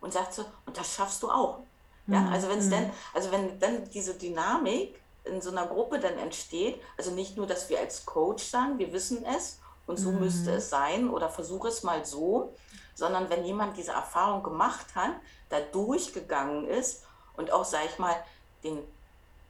und 0.03 0.13
sagt 0.13 0.35
so, 0.35 0.45
und 0.67 0.77
das 0.77 0.95
schaffst 0.95 1.23
du 1.23 1.31
auch. 1.31 1.61
Ja, 2.07 2.29
also 2.29 2.51
wenn 2.51 2.59
es 2.59 2.69
dann, 2.69 2.91
also 3.15 3.33
wenn 3.33 3.59
dann 3.59 3.89
diese 3.89 4.15
Dynamik 4.15 5.01
in 5.25 5.41
so 5.41 5.51
einer 5.51 5.67
Gruppe 5.67 5.99
dann 5.99 6.19
entsteht, 6.19 6.81
also 6.99 7.11
nicht 7.11 7.37
nur, 7.37 7.47
dass 7.47 7.69
wir 7.69 7.79
als 7.79 8.05
Coach 8.05 8.45
sagen, 8.45 8.79
wir 8.79 8.93
wissen 8.93 9.25
es 9.25 9.59
und 9.87 9.99
so 9.99 10.13
müsste 10.13 10.53
es 10.53 10.71
sein 10.71 11.11
oder 11.11 11.29
versuche 11.29 11.69
es 11.69 11.83
mal 11.83 12.05
so, 12.05 12.55
sondern 12.95 13.29
wenn 13.31 13.45
jemand 13.45 13.77
diese 13.77 13.93
Erfahrung 13.93 14.43
gemacht 14.43 14.87
hat, 14.95 15.13
da 15.49 15.61
durchgegangen 15.61 16.67
ist 16.69 17.05
und 17.37 17.51
auch, 17.51 17.65
sag 17.65 17.85
ich 17.87 17.99
mal, 17.99 18.15
den 18.63 18.79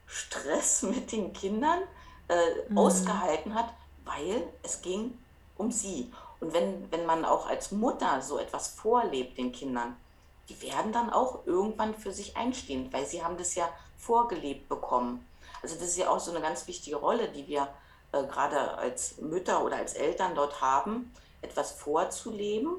Stress 0.06 0.82
mit 0.82 1.12
den 1.12 1.32
Kindern 1.32 1.80
äh, 2.28 2.76
ausgehalten 2.76 3.54
hat, 3.54 3.68
weil 4.04 4.46
es 4.62 4.82
ging 4.82 5.18
um 5.56 5.70
sie. 5.70 6.12
Und 6.40 6.52
wenn, 6.52 6.90
wenn 6.90 7.06
man 7.06 7.24
auch 7.24 7.46
als 7.48 7.70
Mutter 7.70 8.20
so 8.20 8.38
etwas 8.38 8.68
vorlebt 8.68 9.38
den 9.38 9.52
Kindern, 9.52 9.96
die 10.48 10.60
werden 10.62 10.92
dann 10.92 11.10
auch 11.10 11.46
irgendwann 11.46 11.94
für 11.94 12.12
sich 12.12 12.36
einstehen, 12.36 12.92
weil 12.92 13.06
sie 13.06 13.22
haben 13.22 13.38
das 13.38 13.54
ja 13.54 13.68
vorgelebt 13.96 14.68
bekommen. 14.68 15.26
Also 15.64 15.76
das 15.76 15.88
ist 15.88 15.96
ja 15.96 16.11
auch 16.11 16.20
so 16.20 16.31
eine 16.31 16.43
ganz 16.43 16.66
wichtige 16.66 16.96
Rolle, 16.96 17.28
die 17.28 17.49
wir 17.49 17.69
äh, 18.12 18.22
gerade 18.25 18.76
als 18.76 19.16
Mütter 19.16 19.64
oder 19.64 19.76
als 19.76 19.94
Eltern 19.94 20.34
dort 20.34 20.61
haben, 20.61 21.11
etwas 21.40 21.72
vorzuleben, 21.72 22.75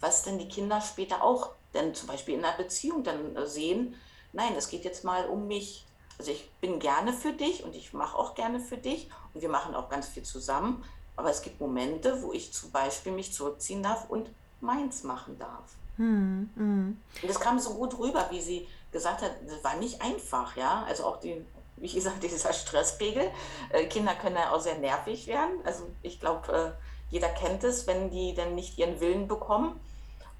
was 0.00 0.22
dann 0.22 0.38
die 0.38 0.48
Kinder 0.48 0.80
später 0.80 1.22
auch 1.22 1.50
dann 1.74 1.94
zum 1.94 2.08
Beispiel 2.08 2.34
in 2.34 2.44
einer 2.44 2.56
Beziehung 2.56 3.04
dann 3.04 3.36
äh, 3.36 3.46
sehen, 3.46 3.94
nein, 4.32 4.54
es 4.56 4.68
geht 4.68 4.86
jetzt 4.86 5.04
mal 5.04 5.26
um 5.26 5.46
mich. 5.48 5.84
Also 6.18 6.30
ich 6.30 6.50
bin 6.62 6.78
gerne 6.78 7.12
für 7.12 7.32
dich 7.32 7.62
und 7.62 7.76
ich 7.76 7.92
mache 7.92 8.16
auch 8.16 8.34
gerne 8.34 8.58
für 8.58 8.78
dich 8.78 9.10
und 9.34 9.42
wir 9.42 9.50
machen 9.50 9.74
auch 9.74 9.90
ganz 9.90 10.08
viel 10.08 10.22
zusammen. 10.22 10.82
Aber 11.16 11.28
es 11.28 11.42
gibt 11.42 11.60
Momente, 11.60 12.22
wo 12.22 12.32
ich 12.32 12.54
zum 12.54 12.70
Beispiel 12.70 13.12
mich 13.12 13.34
zurückziehen 13.34 13.82
darf 13.82 14.08
und 14.08 14.30
meins 14.62 15.02
machen 15.02 15.38
darf. 15.38 15.74
Hm, 15.96 16.48
hm. 16.56 17.00
Und 17.20 17.28
das 17.28 17.38
kam 17.38 17.58
so 17.58 17.74
gut 17.74 17.98
rüber, 17.98 18.28
wie 18.30 18.40
sie 18.40 18.66
gesagt 18.90 19.20
hat, 19.20 19.32
das 19.46 19.62
war 19.62 19.76
nicht 19.76 20.00
einfach, 20.00 20.56
ja. 20.56 20.84
Also 20.84 21.04
auch 21.04 21.20
die, 21.20 21.44
wie 21.76 21.92
gesagt, 21.92 22.22
dieser 22.22 22.52
Stresspegel. 22.52 23.30
Äh, 23.70 23.86
Kinder 23.86 24.14
können 24.14 24.36
ja 24.36 24.52
auch 24.52 24.60
sehr 24.60 24.78
nervig 24.78 25.26
werden. 25.26 25.60
Also 25.64 25.84
ich 26.02 26.20
glaube, 26.20 26.52
äh, 26.52 26.84
jeder 27.10 27.28
kennt 27.28 27.64
es, 27.64 27.86
wenn 27.86 28.10
die 28.10 28.34
dann 28.34 28.54
nicht 28.54 28.78
ihren 28.78 29.00
Willen 29.00 29.28
bekommen. 29.28 29.78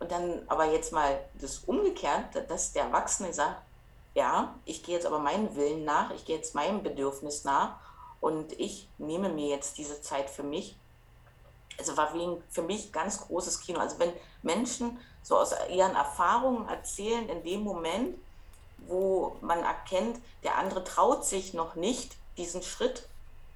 Und 0.00 0.10
dann 0.10 0.42
aber 0.48 0.66
jetzt 0.66 0.92
mal 0.92 1.20
das 1.40 1.58
umgekehrt, 1.60 2.48
dass 2.48 2.72
der 2.72 2.84
Erwachsene 2.84 3.32
sagt, 3.32 3.62
ja, 4.14 4.54
ich 4.64 4.82
gehe 4.82 4.94
jetzt 4.94 5.06
aber 5.06 5.18
meinen 5.18 5.54
Willen 5.56 5.84
nach, 5.84 6.10
ich 6.12 6.24
gehe 6.24 6.36
jetzt 6.36 6.54
meinem 6.54 6.82
Bedürfnis 6.82 7.44
nach 7.44 7.76
und 8.20 8.52
ich 8.58 8.88
nehme 8.98 9.28
mir 9.28 9.48
jetzt 9.48 9.78
diese 9.78 10.00
Zeit 10.00 10.30
für 10.30 10.42
mich. 10.42 10.76
Also 11.78 11.96
war 11.96 12.12
für 12.48 12.62
mich 12.62 12.92
ganz 12.92 13.20
großes 13.20 13.60
Kino. 13.60 13.80
Also 13.80 13.98
wenn 13.98 14.12
Menschen 14.42 14.98
so 15.22 15.36
aus 15.36 15.54
ihren 15.70 15.96
Erfahrungen 15.96 16.68
erzählen 16.68 17.28
in 17.28 17.42
dem 17.42 17.62
Moment, 17.62 18.16
wo 18.88 19.36
man 19.40 19.60
erkennt, 19.60 20.20
der 20.42 20.58
andere 20.58 20.84
traut 20.84 21.24
sich 21.24 21.54
noch 21.54 21.74
nicht, 21.74 22.16
diesen 22.36 22.62
Schritt 22.62 23.08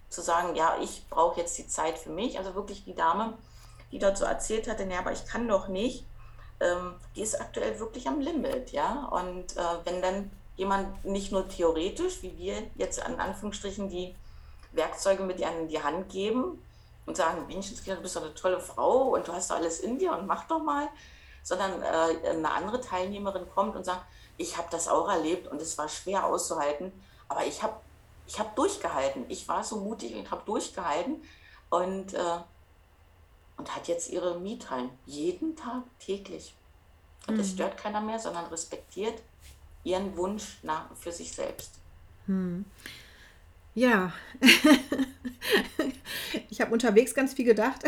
zu 0.09 0.23
sagen, 0.23 0.55
ja, 0.55 0.79
ich 0.81 1.07
brauche 1.11 1.41
jetzt 1.41 1.59
die 1.59 1.69
Zeit 1.69 1.99
für 1.99 2.11
mich. 2.11 2.39
Also 2.39 2.55
wirklich 2.55 2.85
die 2.85 2.95
Dame, 2.95 3.35
die 3.93 3.99
dort 3.99 4.17
so 4.17 4.25
erzählt 4.25 4.69
hatte, 4.69 4.85
ja, 4.85 5.01
aber 5.01 5.13
ich 5.13 5.27
kann 5.27 5.49
doch 5.49 5.69
nicht, 5.69 6.05
ähm, 6.61 6.95
die 7.15 7.23
ist 7.23 7.41
aktuell 7.41 7.79
wirklich 7.79 8.09
am 8.09 8.21
Limit, 8.21 8.73
ja. 8.73 9.07
Und 9.07 9.57
äh, 9.57 9.63
wenn 9.85 10.03
dann 10.03 10.31
jemand 10.57 11.05
nicht 11.05 11.31
nur 11.31 11.49
theoretisch, 11.49 12.23
wie 12.23 12.37
wir 12.37 12.63
jetzt 12.77 13.01
an 13.01 13.21
Anführungsstrichen 13.21 13.89
die 13.89 14.15
Werkzeuge 14.73 15.23
mit 15.23 15.41
in 15.41 15.69
die 15.69 15.83
Hand 15.83 16.09
geben 16.11 16.63
und 17.07 17.17
sagen, 17.17 17.47
Menschenskind, 17.47 17.99
du 17.99 18.03
bist 18.03 18.17
doch 18.17 18.23
eine 18.23 18.35
tolle 18.35 18.61
Frau 18.61 19.15
und 19.15 19.29
du 19.29 19.33
hast 19.33 19.51
doch 19.51 19.57
alles 19.57 19.81
in 19.81 19.99
dir 19.99 20.13
und 20.13 20.27
mach 20.27 20.47
doch 20.49 20.63
mal, 20.63 20.89
sondern 21.43 21.83
äh, 21.83 22.29
eine 22.29 22.51
andere 22.51 22.81
Teilnehmerin 22.81 23.49
kommt 23.55 23.77
und 23.77 23.85
sagt, 23.85 24.05
ich 24.37 24.57
habe 24.57 24.69
das 24.71 24.89
auch 24.89 25.09
erlebt 25.09 25.49
und 25.49 25.61
es 25.61 25.79
war 25.79 25.89
schwer 25.89 26.27
auszuhalten, 26.27 26.93
aber 27.29 27.45
ich 27.45 27.63
habe 27.63 27.75
ich 28.29 28.39
hab 28.39 28.55
durchgehalten. 28.55 29.25
Ich 29.29 29.49
war 29.49 29.65
so 29.65 29.79
mutig 29.79 30.15
und 30.15 30.31
habe 30.31 30.43
durchgehalten 30.45 31.23
und, 31.71 32.15
äh, 32.15 32.39
und 33.57 33.75
hat 33.75 33.89
jetzt 33.89 34.11
ihre 34.11 34.39
Me-Time 34.39 34.91
jeden 35.07 35.57
Tag 35.57 35.83
täglich. 35.99 36.55
Und 37.27 37.35
mhm. 37.35 37.39
das 37.39 37.51
stört 37.51 37.79
keiner 37.79 38.01
mehr, 38.01 38.19
sondern 38.19 38.47
respektiert 38.47 39.21
ihren 39.83 40.17
Wunsch 40.17 40.59
nach, 40.63 40.95
für 40.95 41.11
sich 41.11 41.33
selbst. 41.33 41.73
Hm. 42.27 42.65
Ja, 43.75 44.13
ich 46.51 46.61
habe 46.61 46.73
unterwegs 46.73 47.15
ganz 47.15 47.35
viel 47.35 47.45
gedacht. 47.45 47.85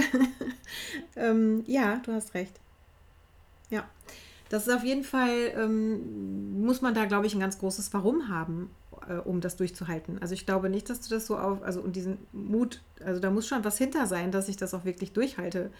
ähm, 1.16 1.64
ja, 1.66 1.96
du 1.96 2.12
hast 2.12 2.34
recht. 2.34 2.54
Ja, 3.70 3.88
das 4.48 4.66
ist 4.66 4.74
auf 4.74 4.84
jeden 4.84 5.04
Fall, 5.04 5.52
ähm, 5.56 6.60
muss 6.62 6.82
man 6.82 6.92
da, 6.92 7.04
glaube 7.04 7.26
ich, 7.26 7.34
ein 7.34 7.40
ganz 7.40 7.58
großes 7.58 7.92
Warum 7.94 8.28
haben, 8.28 8.70
äh, 9.08 9.14
um 9.14 9.40
das 9.40 9.56
durchzuhalten. 9.56 10.18
Also 10.20 10.34
ich 10.34 10.44
glaube 10.44 10.68
nicht, 10.68 10.90
dass 10.90 11.00
du 11.00 11.14
das 11.14 11.26
so 11.26 11.38
auf, 11.38 11.62
also 11.62 11.80
und 11.80 11.94
diesen 11.94 12.18
Mut, 12.32 12.82
also 13.04 13.20
da 13.20 13.30
muss 13.30 13.46
schon 13.46 13.64
was 13.64 13.78
hinter 13.78 14.06
sein, 14.06 14.32
dass 14.32 14.48
ich 14.48 14.56
das 14.56 14.74
auch 14.74 14.84
wirklich 14.84 15.12
durchhalte. 15.12 15.70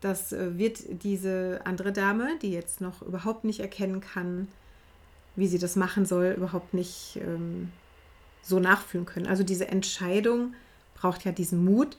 Das 0.00 0.32
äh, 0.32 0.56
wird 0.56 1.02
diese 1.02 1.60
andere 1.64 1.92
Dame, 1.92 2.38
die 2.40 2.50
jetzt 2.50 2.80
noch 2.80 3.02
überhaupt 3.02 3.44
nicht 3.44 3.60
erkennen 3.60 4.00
kann, 4.00 4.48
wie 5.36 5.46
sie 5.46 5.58
das 5.58 5.76
machen 5.76 6.06
soll, 6.06 6.34
überhaupt 6.36 6.72
nicht 6.72 7.20
ähm, 7.22 7.70
so 8.42 8.58
nachfühlen 8.58 9.06
können. 9.06 9.26
Also 9.26 9.42
diese 9.42 9.68
Entscheidung 9.68 10.54
braucht 10.94 11.24
ja 11.24 11.32
diesen 11.32 11.64
Mut, 11.64 11.98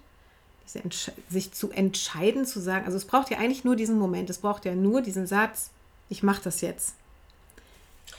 sich 1.30 1.52
zu 1.52 1.72
entscheiden, 1.72 2.46
zu 2.46 2.60
sagen, 2.60 2.86
also 2.86 2.98
es 2.98 3.06
braucht 3.06 3.32
ja 3.32 3.38
eigentlich 3.38 3.64
nur 3.64 3.76
diesen 3.76 3.98
Moment, 3.98 4.30
es 4.30 4.40
braucht 4.40 4.66
ja 4.66 4.76
nur 4.76 5.02
diesen 5.02 5.28
Satz, 5.28 5.72
ich 6.10 6.24
mache 6.24 6.42
das 6.44 6.62
jetzt. 6.62 6.96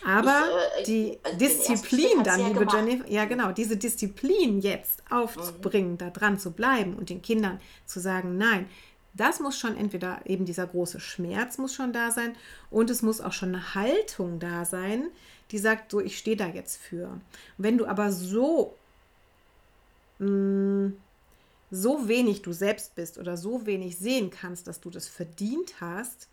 Aber 0.04 0.45
ich, 0.80 0.83
äh, 0.83 0.85
die 0.87 1.19
also 1.23 1.38
Disziplin 1.38 2.23
dann, 2.25 2.47
liebe 2.47 2.64
ja 2.64 2.76
Jennifer, 2.76 3.09
ja 3.09 3.25
genau, 3.26 3.52
diese 3.52 3.76
Disziplin 3.76 4.61
jetzt 4.61 5.02
aufzubringen, 5.11 5.92
mhm. 5.92 5.99
da 5.99 6.11
dran 6.11 6.38
zu 6.38 6.52
bleiben 6.52 6.95
und 6.95 7.11
den 7.11 7.23
Kindern 7.23 7.61
zu 7.87 8.00
sagen, 8.00 8.37
nein, 8.38 8.69
das 9.12 9.40
muss 9.40 9.59
schon 9.59 9.76
entweder 9.76 10.21
eben 10.25 10.45
dieser 10.45 10.66
große 10.66 11.00
Schmerz 11.00 11.59
muss 11.59 11.75
schon 11.75 11.92
da 11.92 12.11
sein 12.11 12.35
und 12.71 12.90
es 12.90 13.02
muss 13.02 13.21
auch 13.21 13.33
schon 13.33 13.50
eine 13.50 13.75
Haltung 13.75 14.38
da 14.38 14.64
sein, 14.64 15.09
die 15.50 15.59
sagt, 15.59 15.90
so, 15.90 16.00
ich 16.00 16.16
stehe 16.16 16.37
da 16.37 16.47
jetzt 16.47 16.76
für. 16.80 17.21
Wenn 17.59 17.76
du 17.76 17.87
aber 17.87 18.12
so, 18.12 18.75
mh, 20.19 20.28
mm, 20.28 20.97
so 21.71 22.09
wenig 22.09 22.43
du 22.43 22.53
selbst 22.53 22.95
bist 22.95 23.19
oder 23.19 23.37
so 23.37 23.67
wenig 23.67 23.99
sehen 23.99 24.31
kannst, 24.31 24.67
dass 24.67 24.81
du 24.81 24.91
das 24.91 25.09
verdient 25.09 25.81
hast, 25.81 26.29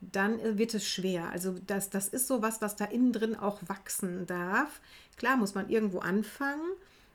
dann 0.00 0.58
wird 0.58 0.74
es 0.74 0.86
schwer. 0.86 1.30
Also 1.30 1.54
das, 1.66 1.90
das 1.90 2.08
ist 2.08 2.26
so 2.26 2.42
was, 2.42 2.60
was 2.60 2.76
da 2.76 2.84
innen 2.84 3.12
drin 3.12 3.36
auch 3.36 3.60
wachsen 3.66 4.26
darf. 4.26 4.80
Klar 5.16 5.36
muss 5.36 5.54
man 5.54 5.68
irgendwo 5.68 6.00
anfangen, 6.00 6.72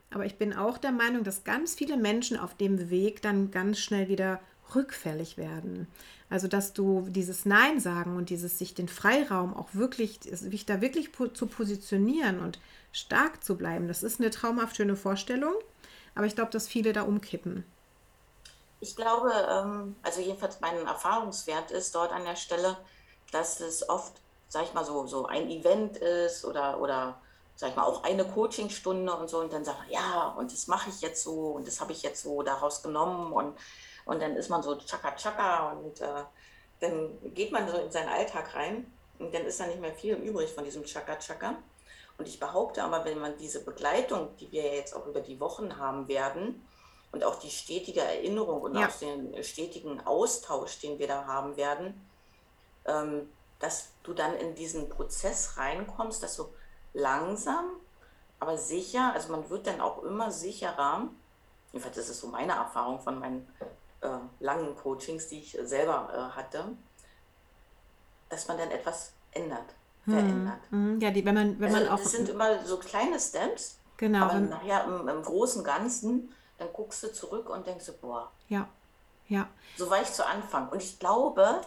aber 0.09 0.25
ich 0.25 0.37
bin 0.37 0.53
auch 0.53 0.77
der 0.77 0.91
Meinung, 0.91 1.23
dass 1.23 1.43
ganz 1.43 1.75
viele 1.75 1.97
Menschen 1.97 2.37
auf 2.37 2.55
dem 2.55 2.89
Weg 2.89 3.21
dann 3.21 3.51
ganz 3.51 3.79
schnell 3.79 4.07
wieder 4.07 4.39
rückfällig 4.73 5.37
werden. 5.37 5.87
Also 6.29 6.47
dass 6.47 6.73
du 6.73 7.07
dieses 7.09 7.45
Nein 7.45 7.79
sagen 7.79 8.15
und 8.17 8.29
dieses 8.29 8.57
sich 8.57 8.73
den 8.73 8.87
Freiraum 8.87 9.53
auch 9.53 9.69
wirklich, 9.73 10.19
sich 10.23 10.65
da 10.65 10.81
wirklich 10.81 11.11
zu 11.33 11.47
positionieren 11.47 12.39
und 12.39 12.59
stark 12.91 13.43
zu 13.43 13.55
bleiben, 13.57 13.87
das 13.87 14.03
ist 14.03 14.19
eine 14.19 14.29
traumhaft 14.29 14.75
schöne 14.75 14.95
Vorstellung. 14.95 15.53
Aber 16.17 16.25
ich 16.25 16.35
glaube, 16.35 16.49
dass 16.49 16.67
viele 16.67 16.93
da 16.93 17.03
umkippen. 17.03 17.63
Ich 18.79 18.95
glaube, 18.95 19.31
ähm, 19.49 19.95
also 20.01 20.19
jedenfalls 20.19 20.59
mein 20.59 20.85
Erfahrungswert 20.85 21.69
ist 21.69 21.93
dort 21.93 22.11
an 22.11 22.25
der 22.25 22.35
Stelle, 22.35 22.75
dass 23.31 23.59
es 23.59 23.87
oft, 23.87 24.13
sag 24.49 24.63
ich 24.63 24.73
mal, 24.73 24.83
so, 24.83 25.05
so 25.05 25.27
ein 25.27 25.49
Event 25.49 25.97
ist 25.97 26.43
oder, 26.43 26.79
oder 26.79 27.21
sag 27.55 27.69
ich 27.69 27.75
mal, 27.75 27.83
auch 27.83 28.03
eine 28.03 28.25
Coachingstunde 28.25 29.13
und 29.13 29.29
so 29.29 29.39
und 29.39 29.53
dann 29.53 29.63
sagt 29.63 29.79
man, 29.79 29.89
ja, 29.89 30.29
und 30.37 30.51
das 30.51 30.67
mache 30.67 30.89
ich 30.89 31.01
jetzt 31.01 31.23
so 31.23 31.51
und 31.51 31.67
das 31.67 31.81
habe 31.81 31.91
ich 31.91 32.01
jetzt 32.01 32.23
so 32.23 32.41
daraus 32.41 32.81
genommen 32.81 33.31
und, 33.31 33.57
und 34.05 34.21
dann 34.21 34.35
ist 34.35 34.49
man 34.49 34.63
so 34.63 34.75
tschakka 34.75 35.15
tschakka 35.15 35.71
und 35.71 36.01
äh, 36.01 36.23
dann 36.79 37.33
geht 37.33 37.51
man 37.51 37.67
so 37.67 37.77
in 37.77 37.91
seinen 37.91 38.09
Alltag 38.09 38.55
rein 38.55 38.91
und 39.19 39.33
dann 39.33 39.45
ist 39.45 39.59
da 39.59 39.67
nicht 39.67 39.81
mehr 39.81 39.93
viel 39.93 40.15
übrig 40.15 40.51
von 40.51 40.63
diesem 40.63 40.83
tschakka 40.83 41.17
tschakka. 41.17 41.55
Und 42.17 42.27
ich 42.27 42.39
behaupte 42.39 42.83
aber, 42.83 43.05
wenn 43.05 43.19
man 43.19 43.37
diese 43.37 43.63
Begleitung, 43.63 44.35
die 44.37 44.51
wir 44.51 44.73
jetzt 44.73 44.95
auch 44.95 45.05
über 45.05 45.21
die 45.21 45.39
Wochen 45.39 45.77
haben 45.77 46.07
werden, 46.07 46.65
und 47.11 47.23
auch 47.23 47.39
die 47.39 47.49
stetige 47.49 48.01
Erinnerung 48.01 48.61
und 48.61 48.75
ja. 48.75 48.87
auch 48.87 48.91
den 48.91 49.43
stetigen 49.43 50.05
Austausch, 50.05 50.79
den 50.79 50.99
wir 50.99 51.07
da 51.07 51.25
haben 51.25 51.57
werden, 51.57 52.05
ähm, 52.85 53.29
dass 53.59 53.89
du 54.03 54.13
dann 54.13 54.35
in 54.35 54.55
diesen 54.55 54.89
Prozess 54.89 55.57
reinkommst, 55.57 56.21
dass 56.21 56.35
du 56.35 56.45
langsam, 56.93 57.71
aber 58.39 58.57
sicher, 58.57 59.13
also 59.13 59.31
man 59.31 59.49
wird 59.49 59.67
dann 59.67 59.81
auch 59.81 60.03
immer 60.03 60.31
sicherer, 60.31 61.07
jedenfalls 61.71 61.95
das 61.95 62.09
ist 62.09 62.19
so 62.19 62.27
meine 62.27 62.53
Erfahrung 62.53 62.99
von 62.99 63.19
meinen 63.19 63.47
äh, 64.01 64.09
langen 64.39 64.75
Coachings, 64.75 65.27
die 65.27 65.39
ich 65.39 65.57
selber 65.63 66.09
äh, 66.13 66.35
hatte, 66.35 66.65
dass 68.29 68.47
man 68.47 68.57
dann 68.57 68.69
etwas 68.69 69.13
ändert. 69.31 69.73
Verändert. 70.07 70.59
Hm. 70.69 70.99
Ja, 70.99 71.11
die, 71.11 71.25
wenn 71.25 71.35
man, 71.35 71.59
wenn 71.59 71.73
also, 71.73 71.85
man 71.85 71.93
auch. 71.93 72.01
Das 72.01 72.11
sind 72.11 72.29
immer 72.29 72.65
so 72.65 72.77
kleine 72.77 73.19
Steps, 73.19 73.79
genau, 73.97 74.25
aber 74.25 74.39
nachher 74.39 74.85
im, 74.85 75.07
im 75.07 75.21
großen 75.21 75.63
Ganzen 75.63 76.29
dann 76.57 76.73
guckst 76.73 77.03
du 77.03 77.13
zurück 77.13 77.49
und 77.49 77.67
denkst 77.67 77.85
so, 77.85 77.93
boah. 78.01 78.31
Ja, 78.49 78.67
ja. 79.27 79.47
So 79.77 79.89
war 79.89 80.01
ich 80.01 80.11
zu 80.11 80.25
Anfang. 80.25 80.69
Und 80.69 80.81
ich 80.81 80.99
glaube, 80.99 81.61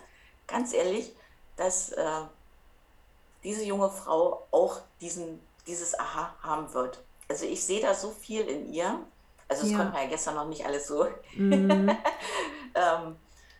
ganz 0.47 0.73
ehrlich, 0.73 1.15
dass 1.57 1.91
äh, 1.93 2.23
diese 3.45 3.65
junge 3.65 3.91
Frau 3.91 4.47
auch 4.51 4.81
diesen, 5.01 5.41
dieses 5.67 5.99
Aha 5.99 6.35
haben 6.43 6.73
wird. 6.75 7.03
Also 7.29 7.47
ich 7.47 7.65
sehe 7.65 7.81
da 7.81 7.95
so 7.95 8.11
viel 8.11 8.43
in 8.43 8.73
ihr. 8.73 8.99
Also 9.49 9.63
das 9.63 9.71
ja. 9.71 9.79
konnte 9.79 9.93
man 9.93 10.03
ja 10.03 10.09
gestern 10.09 10.35
noch 10.35 10.49
nicht 10.49 10.65
alles 10.65 10.87
so 10.87 11.07
mhm. 11.37 11.89
ähm, 12.75 13.17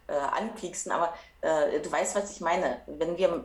äh, 0.07 0.15
anpieksen, 0.15 0.93
aber 0.93 1.15
äh, 1.41 1.81
du 1.81 1.91
weißt, 1.91 2.17
was 2.17 2.31
ich 2.31 2.41
meine. 2.41 2.81
Wenn 2.87 3.17
wir 3.17 3.45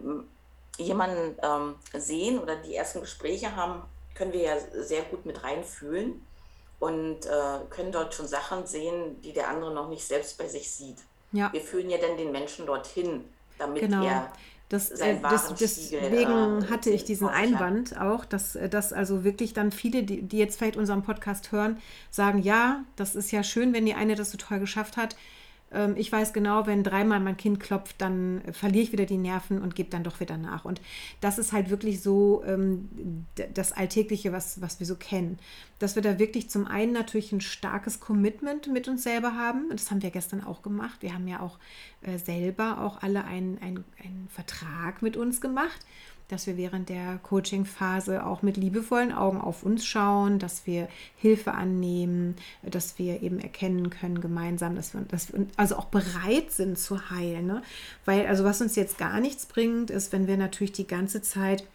jemanden 0.77 1.35
ähm, 1.41 1.75
sehen 1.93 2.39
oder 2.39 2.55
die 2.55 2.75
ersten 2.75 3.01
Gespräche 3.01 3.55
haben, 3.55 3.81
können 4.13 4.33
wir 4.33 4.41
ja 4.41 4.55
sehr 4.81 5.03
gut 5.03 5.25
mit 5.25 5.43
reinfühlen 5.43 6.25
und 6.79 7.25
äh, 7.25 7.59
können 7.69 7.91
dort 7.91 8.13
schon 8.13 8.27
Sachen 8.27 8.65
sehen, 8.65 9.21
die 9.21 9.33
der 9.33 9.49
andere 9.49 9.73
noch 9.73 9.89
nicht 9.89 10.05
selbst 10.05 10.37
bei 10.37 10.47
sich 10.47 10.71
sieht. 10.71 10.97
Ja. 11.31 11.51
Wir 11.51 11.61
führen 11.61 11.89
ja 11.89 11.97
dann 11.97 12.17
den 12.17 12.31
Menschen 12.31 12.65
dorthin, 12.65 13.25
damit 13.57 13.81
genau. 13.81 14.05
er 14.05 14.31
das, 14.69 14.89
äh, 14.89 15.17
das, 15.21 15.53
deswegen 15.53 16.63
äh, 16.63 16.67
hatte 16.71 16.89
ich 16.89 17.03
diesen 17.03 17.27
Einwand 17.27 17.99
auch, 18.01 18.25
dass, 18.25 18.55
äh, 18.55 18.67
dass 18.67 18.93
also 18.93 19.23
wirklich 19.23 19.53
dann 19.53 19.71
viele, 19.71 20.03
die, 20.03 20.23
die 20.23 20.39
jetzt 20.39 20.57
vielleicht 20.57 20.75
unseren 20.75 21.03
Podcast 21.03 21.51
hören, 21.51 21.77
sagen, 22.09 22.41
ja, 22.41 22.83
das 22.95 23.15
ist 23.15 23.31
ja 23.31 23.43
schön, 23.43 23.73
wenn 23.73 23.85
die 23.85 23.93
eine 23.93 24.15
das 24.15 24.31
so 24.31 24.37
toll 24.37 24.59
geschafft 24.59 24.97
hat. 24.97 25.15
Ähm, 25.71 25.95
ich 25.97 26.11
weiß 26.11 26.33
genau, 26.33 26.67
wenn 26.67 26.83
dreimal 26.83 27.19
mein 27.19 27.37
Kind 27.37 27.59
klopft, 27.59 27.95
dann 27.99 28.41
verliere 28.51 28.83
ich 28.83 28.91
wieder 28.91 29.05
die 29.05 29.17
Nerven 29.17 29.61
und 29.61 29.75
gebe 29.75 29.89
dann 29.89 30.03
doch 30.03 30.19
wieder 30.19 30.37
nach. 30.37 30.65
Und 30.65 30.81
das 31.21 31.37
ist 31.37 31.51
halt 31.51 31.69
wirklich 31.69 32.01
so 32.01 32.43
ähm, 32.45 33.25
das 33.53 33.71
Alltägliche, 33.71 34.31
was, 34.31 34.61
was 34.61 34.79
wir 34.79 34.87
so 34.87 34.95
kennen. 34.95 35.39
Dass 35.79 35.95
wir 35.95 36.01
da 36.01 36.19
wirklich 36.19 36.49
zum 36.49 36.67
einen 36.67 36.93
natürlich 36.93 37.31
ein 37.31 37.41
starkes 37.41 37.99
Commitment 37.99 38.67
mit 38.71 38.87
uns 38.87 39.03
selber 39.03 39.35
haben. 39.35 39.69
Das 39.71 39.91
haben 39.91 40.01
wir 40.01 40.11
gestern 40.11 40.43
auch 40.43 40.61
gemacht. 40.61 41.01
Wir 41.01 41.13
haben 41.13 41.27
ja 41.27 41.41
auch 41.41 41.59
äh, 42.01 42.17
selber 42.17 42.81
auch 42.81 43.01
alle 43.01 43.25
einen, 43.25 43.57
einen, 43.59 43.83
einen 44.03 44.27
Vertrag 44.29 45.01
mit 45.01 45.17
uns 45.17 45.41
gemacht 45.41 45.85
dass 46.27 46.47
wir 46.47 46.57
während 46.57 46.89
der 46.89 47.19
Coaching-Phase 47.23 48.25
auch 48.25 48.41
mit 48.41 48.57
liebevollen 48.57 49.11
Augen 49.11 49.39
auf 49.39 49.63
uns 49.63 49.85
schauen, 49.85 50.39
dass 50.39 50.65
wir 50.65 50.87
Hilfe 51.17 51.53
annehmen, 51.53 52.35
dass 52.63 52.97
wir 52.97 53.21
eben 53.21 53.39
erkennen 53.39 53.89
können 53.89 54.21
gemeinsam, 54.21 54.75
dass 54.75 54.93
wir, 54.93 55.01
dass 55.01 55.31
wir 55.31 55.45
also 55.57 55.75
auch 55.75 55.85
bereit 55.85 56.51
sind 56.51 56.79
zu 56.79 57.09
heilen. 57.09 57.47
Ne? 57.47 57.61
Weil, 58.05 58.27
also 58.27 58.43
was 58.43 58.61
uns 58.61 58.75
jetzt 58.75 58.97
gar 58.97 59.19
nichts 59.19 59.45
bringt, 59.45 59.91
ist, 59.91 60.11
wenn 60.11 60.27
wir 60.27 60.37
natürlich 60.37 60.73
die 60.73 60.87
ganze 60.87 61.21
Zeit 61.21 61.65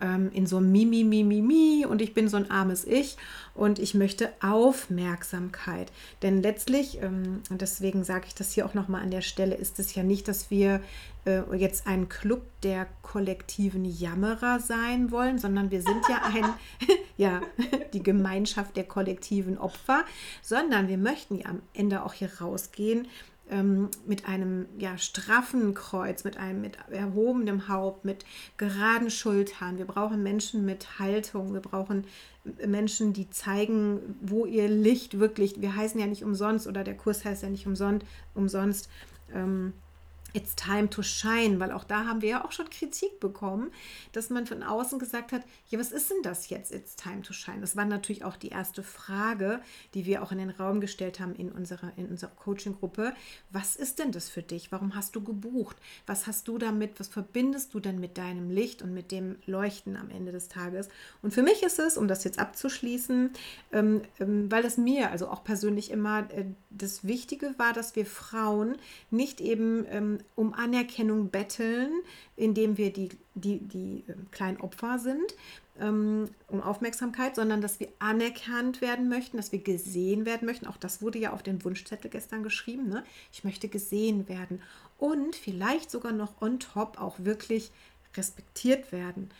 ähm, 0.00 0.30
in 0.32 0.46
so 0.46 0.58
einem 0.58 0.72
Mimi, 0.72 1.04
Mimi, 1.04 1.42
Mimi 1.42 1.86
und 1.86 2.00
ich 2.02 2.14
bin 2.14 2.28
so 2.28 2.36
ein 2.36 2.50
armes 2.50 2.84
Ich 2.84 3.16
und 3.54 3.78
ich 3.78 3.94
möchte 3.94 4.32
Aufmerksamkeit. 4.40 5.90
Denn 6.22 6.42
letztlich, 6.42 7.02
ähm, 7.02 7.42
und 7.50 7.62
deswegen 7.62 8.04
sage 8.04 8.26
ich 8.26 8.34
das 8.34 8.52
hier 8.52 8.66
auch 8.66 8.74
nochmal 8.74 9.02
an 9.02 9.10
der 9.10 9.22
Stelle, 9.22 9.54
ist 9.54 9.78
es 9.78 9.94
ja 9.94 10.02
nicht, 10.02 10.28
dass 10.28 10.50
wir 10.50 10.80
äh, 11.24 11.42
jetzt 11.56 11.86
ein 11.86 12.08
Club 12.08 12.42
der 12.62 12.86
kollektiven 13.02 13.84
Jammerer 13.84 14.60
sein 14.60 15.10
wollen, 15.10 15.38
sondern 15.38 15.70
wir 15.70 15.82
sind 15.82 16.02
ja 16.08 16.22
ein, 16.24 16.54
ja, 17.16 17.40
die 17.92 18.02
Gemeinschaft 18.02 18.76
der 18.76 18.84
kollektiven 18.84 19.58
Opfer, 19.58 20.04
sondern 20.42 20.88
wir 20.88 20.98
möchten 20.98 21.36
ja 21.36 21.46
am 21.46 21.62
Ende 21.74 22.04
auch 22.04 22.12
hier 22.12 22.30
rausgehen 22.40 23.08
ähm, 23.50 23.88
mit 24.06 24.28
einem 24.28 24.66
ja, 24.78 24.98
straffen 24.98 25.74
Kreuz, 25.74 26.24
mit 26.24 26.36
einem 26.36 26.60
mit 26.60 26.78
erhobenem 26.90 27.68
Haupt, 27.68 28.04
mit 28.04 28.24
geraden 28.56 29.10
Schultern. 29.10 29.78
Wir 29.78 29.84
brauchen 29.84 30.22
Menschen 30.22 30.64
mit 30.64 30.98
Haltung. 30.98 31.52
Wir 31.52 31.60
brauchen 31.60 32.06
Menschen, 32.66 33.12
die 33.12 33.30
zeigen, 33.30 34.16
wo 34.20 34.46
ihr 34.46 34.68
Licht 34.68 35.18
wirklich, 35.18 35.60
wir 35.60 35.74
heißen 35.74 36.00
ja 36.00 36.06
nicht 36.06 36.24
umsonst 36.24 36.66
oder 36.66 36.84
der 36.84 36.96
Kurs 36.96 37.24
heißt 37.24 37.42
ja 37.42 37.50
nicht 37.50 37.66
umsonst, 37.66 38.06
umsonst 38.34 38.88
ähm, 39.34 39.72
It's 40.36 40.54
time 40.54 40.90
to 40.90 41.02
shine, 41.02 41.58
weil 41.60 41.72
auch 41.72 41.84
da 41.84 42.04
haben 42.04 42.20
wir 42.20 42.28
ja 42.28 42.44
auch 42.44 42.52
schon 42.52 42.68
Kritik 42.68 43.20
bekommen, 43.20 43.70
dass 44.12 44.28
man 44.28 44.46
von 44.46 44.62
außen 44.62 44.98
gesagt 44.98 45.32
hat, 45.32 45.40
ja, 45.70 45.78
was 45.78 45.92
ist 45.92 46.10
denn 46.10 46.20
das 46.22 46.50
jetzt, 46.50 46.74
It's 46.74 46.94
time 46.94 47.22
to 47.22 47.32
shine? 47.32 47.62
Das 47.62 47.74
war 47.74 47.86
natürlich 47.86 48.22
auch 48.22 48.36
die 48.36 48.50
erste 48.50 48.82
Frage, 48.82 49.62
die 49.94 50.04
wir 50.04 50.22
auch 50.22 50.32
in 50.32 50.38
den 50.38 50.50
Raum 50.50 50.82
gestellt 50.82 51.20
haben 51.20 51.34
in 51.34 51.50
unserer, 51.50 51.90
in 51.96 52.08
unserer 52.08 52.32
Coaching-Gruppe. 52.32 53.14
Was 53.50 53.76
ist 53.76 53.98
denn 53.98 54.12
das 54.12 54.28
für 54.28 54.42
dich? 54.42 54.70
Warum 54.70 54.94
hast 54.94 55.16
du 55.16 55.24
gebucht? 55.24 55.78
Was 56.04 56.26
hast 56.26 56.48
du 56.48 56.58
damit? 56.58 57.00
Was 57.00 57.08
verbindest 57.08 57.72
du 57.72 57.80
denn 57.80 57.98
mit 57.98 58.18
deinem 58.18 58.50
Licht 58.50 58.82
und 58.82 58.92
mit 58.92 59.12
dem 59.12 59.36
Leuchten 59.46 59.96
am 59.96 60.10
Ende 60.10 60.32
des 60.32 60.48
Tages? 60.48 60.90
Und 61.22 61.32
für 61.32 61.42
mich 61.42 61.62
ist 61.62 61.78
es, 61.78 61.96
um 61.96 62.08
das 62.08 62.24
jetzt 62.24 62.38
abzuschließen, 62.38 63.30
ähm, 63.72 64.02
ähm, 64.20 64.52
weil 64.52 64.66
es 64.66 64.76
mir 64.76 65.10
also 65.10 65.28
auch 65.28 65.44
persönlich 65.44 65.90
immer 65.90 66.30
äh, 66.30 66.44
das 66.68 67.06
Wichtige 67.06 67.54
war, 67.56 67.72
dass 67.72 67.96
wir 67.96 68.04
Frauen 68.04 68.76
nicht 69.10 69.40
eben 69.40 69.86
ähm, 69.88 70.18
um 70.34 70.54
Anerkennung 70.54 71.30
betteln, 71.30 71.90
indem 72.36 72.76
wir 72.76 72.92
die, 72.92 73.10
die, 73.34 73.58
die 73.58 74.04
ähm, 74.08 74.26
kleinen 74.30 74.60
Opfer 74.60 74.98
sind, 74.98 75.34
ähm, 75.80 76.28
um 76.48 76.62
Aufmerksamkeit, 76.62 77.36
sondern 77.36 77.60
dass 77.60 77.80
wir 77.80 77.88
anerkannt 77.98 78.80
werden 78.80 79.08
möchten, 79.08 79.36
dass 79.36 79.52
wir 79.52 79.60
gesehen 79.60 80.26
werden 80.26 80.46
möchten. 80.46 80.66
Auch 80.66 80.76
das 80.76 81.02
wurde 81.02 81.18
ja 81.18 81.32
auf 81.32 81.42
den 81.42 81.64
Wunschzettel 81.64 82.10
gestern 82.10 82.42
geschrieben. 82.42 82.88
Ne? 82.88 83.04
Ich 83.32 83.44
möchte 83.44 83.68
gesehen 83.68 84.28
werden 84.28 84.62
und 84.98 85.36
vielleicht 85.36 85.90
sogar 85.90 86.12
noch 86.12 86.40
on 86.40 86.58
top 86.60 87.00
auch 87.00 87.16
wirklich 87.18 87.70
respektiert 88.16 88.92
werden. 88.92 89.30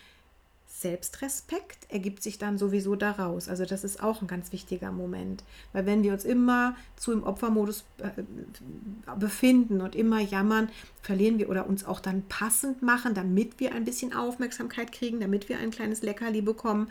Selbstrespekt 0.79 1.91
ergibt 1.91 2.23
sich 2.23 2.37
dann 2.37 2.59
sowieso 2.59 2.97
daraus. 2.97 3.49
Also 3.49 3.65
das 3.65 3.83
ist 3.83 4.03
auch 4.03 4.21
ein 4.21 4.27
ganz 4.27 4.53
wichtiger 4.53 4.93
Moment. 4.93 5.43
Weil 5.73 5.87
wenn 5.87 6.03
wir 6.03 6.13
uns 6.13 6.27
immer 6.27 6.77
zu 6.97 7.13
im 7.13 7.23
Opfermodus 7.23 7.85
äh, 7.99 8.23
befinden 9.19 9.81
und 9.81 9.97
immer 9.97 10.21
jammern, 10.21 10.69
verlieren 11.01 11.39
wir 11.39 11.49
oder 11.49 11.67
uns 11.67 11.87
auch 11.87 11.99
dann 11.99 12.25
passend 12.29 12.83
machen, 12.83 13.15
damit 13.15 13.59
wir 13.59 13.75
ein 13.75 13.87
bisschen 13.87 14.13
Aufmerksamkeit 14.13 14.93
kriegen, 14.93 15.19
damit 15.19 15.49
wir 15.49 15.59
ein 15.59 15.71
kleines 15.71 16.03
Leckerli 16.03 16.43
bekommen, 16.43 16.91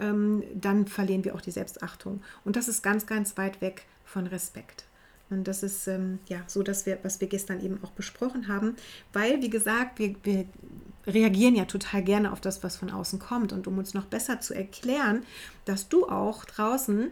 ähm, 0.00 0.42
dann 0.54 0.88
verlieren 0.88 1.24
wir 1.24 1.36
auch 1.36 1.40
die 1.40 1.52
Selbstachtung. 1.52 2.22
Und 2.44 2.56
das 2.56 2.66
ist 2.66 2.82
ganz, 2.82 3.06
ganz 3.06 3.36
weit 3.36 3.60
weg 3.60 3.84
von 4.04 4.26
Respekt. 4.26 4.86
Und 5.30 5.46
das 5.46 5.62
ist 5.62 5.86
ähm, 5.86 6.18
ja 6.26 6.42
so, 6.48 6.64
dass 6.64 6.84
wir, 6.84 6.98
was 7.04 7.20
wir 7.20 7.28
gestern 7.28 7.60
eben 7.60 7.78
auch 7.84 7.92
besprochen 7.92 8.48
haben, 8.48 8.74
weil, 9.12 9.40
wie 9.40 9.50
gesagt, 9.50 10.00
wir, 10.00 10.16
wir 10.24 10.46
reagieren 11.06 11.56
ja 11.56 11.64
total 11.64 12.02
gerne 12.02 12.32
auf 12.32 12.40
das, 12.40 12.62
was 12.62 12.76
von 12.76 12.90
außen 12.90 13.18
kommt. 13.18 13.52
Und 13.52 13.66
um 13.66 13.78
uns 13.78 13.94
noch 13.94 14.06
besser 14.06 14.40
zu 14.40 14.54
erklären, 14.54 15.24
dass 15.64 15.88
du 15.88 16.08
auch 16.08 16.44
draußen 16.44 17.10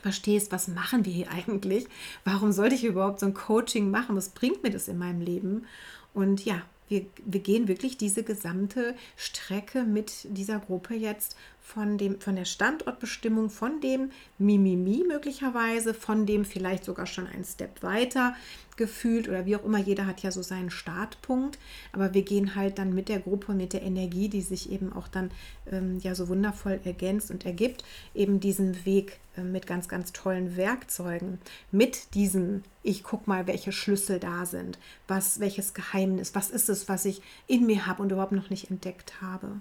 verstehst, 0.00 0.52
was 0.52 0.68
machen 0.68 1.04
wir 1.04 1.12
hier 1.12 1.30
eigentlich? 1.30 1.86
Warum 2.24 2.52
sollte 2.52 2.74
ich 2.74 2.84
überhaupt 2.84 3.20
so 3.20 3.26
ein 3.26 3.34
Coaching 3.34 3.90
machen? 3.90 4.16
Was 4.16 4.30
bringt 4.30 4.62
mir 4.62 4.70
das 4.70 4.88
in 4.88 4.98
meinem 4.98 5.20
Leben? 5.20 5.66
Und 6.14 6.44
ja, 6.44 6.62
wir, 6.88 7.06
wir 7.24 7.40
gehen 7.40 7.68
wirklich 7.68 7.96
diese 7.96 8.24
gesamte 8.24 8.94
Strecke 9.16 9.84
mit 9.84 10.26
dieser 10.36 10.58
Gruppe 10.58 10.94
jetzt 10.94 11.36
von, 11.62 11.98
dem, 11.98 12.20
von 12.20 12.34
der 12.34 12.44
Standortbestimmung, 12.44 13.48
von 13.48 13.80
dem 13.80 14.10
Mimimi 14.38 15.04
möglicherweise, 15.06 15.94
von 15.94 16.26
dem 16.26 16.44
vielleicht 16.44 16.84
sogar 16.84 17.06
schon 17.06 17.28
ein 17.28 17.44
Step 17.44 17.82
weiter 17.82 18.34
gefühlt 18.80 19.28
oder 19.28 19.44
wie 19.44 19.54
auch 19.56 19.64
immer. 19.64 19.78
Jeder 19.78 20.06
hat 20.06 20.22
ja 20.22 20.32
so 20.32 20.40
seinen 20.40 20.70
Startpunkt, 20.70 21.58
aber 21.92 22.14
wir 22.14 22.22
gehen 22.22 22.54
halt 22.54 22.78
dann 22.78 22.94
mit 22.94 23.10
der 23.10 23.20
Gruppe, 23.20 23.52
mit 23.52 23.74
der 23.74 23.82
Energie, 23.82 24.30
die 24.30 24.40
sich 24.40 24.72
eben 24.72 24.90
auch 24.90 25.06
dann 25.06 25.30
ähm, 25.70 25.98
ja 26.00 26.14
so 26.14 26.28
wundervoll 26.28 26.80
ergänzt 26.82 27.30
und 27.30 27.44
ergibt, 27.44 27.84
eben 28.14 28.40
diesen 28.40 28.86
Weg 28.86 29.20
äh, 29.36 29.42
mit 29.42 29.66
ganz, 29.66 29.86
ganz 29.86 30.14
tollen 30.14 30.56
Werkzeugen, 30.56 31.38
mit 31.70 32.14
diesem, 32.14 32.64
ich 32.82 33.02
guck 33.04 33.26
mal, 33.26 33.46
welche 33.46 33.70
Schlüssel 33.70 34.18
da 34.18 34.46
sind, 34.46 34.78
was, 35.06 35.40
welches 35.40 35.74
Geheimnis, 35.74 36.34
was 36.34 36.48
ist 36.48 36.70
es, 36.70 36.88
was 36.88 37.04
ich 37.04 37.20
in 37.46 37.66
mir 37.66 37.86
habe 37.86 38.02
und 38.02 38.10
überhaupt 38.10 38.32
noch 38.32 38.48
nicht 38.48 38.70
entdeckt 38.70 39.20
habe. 39.20 39.60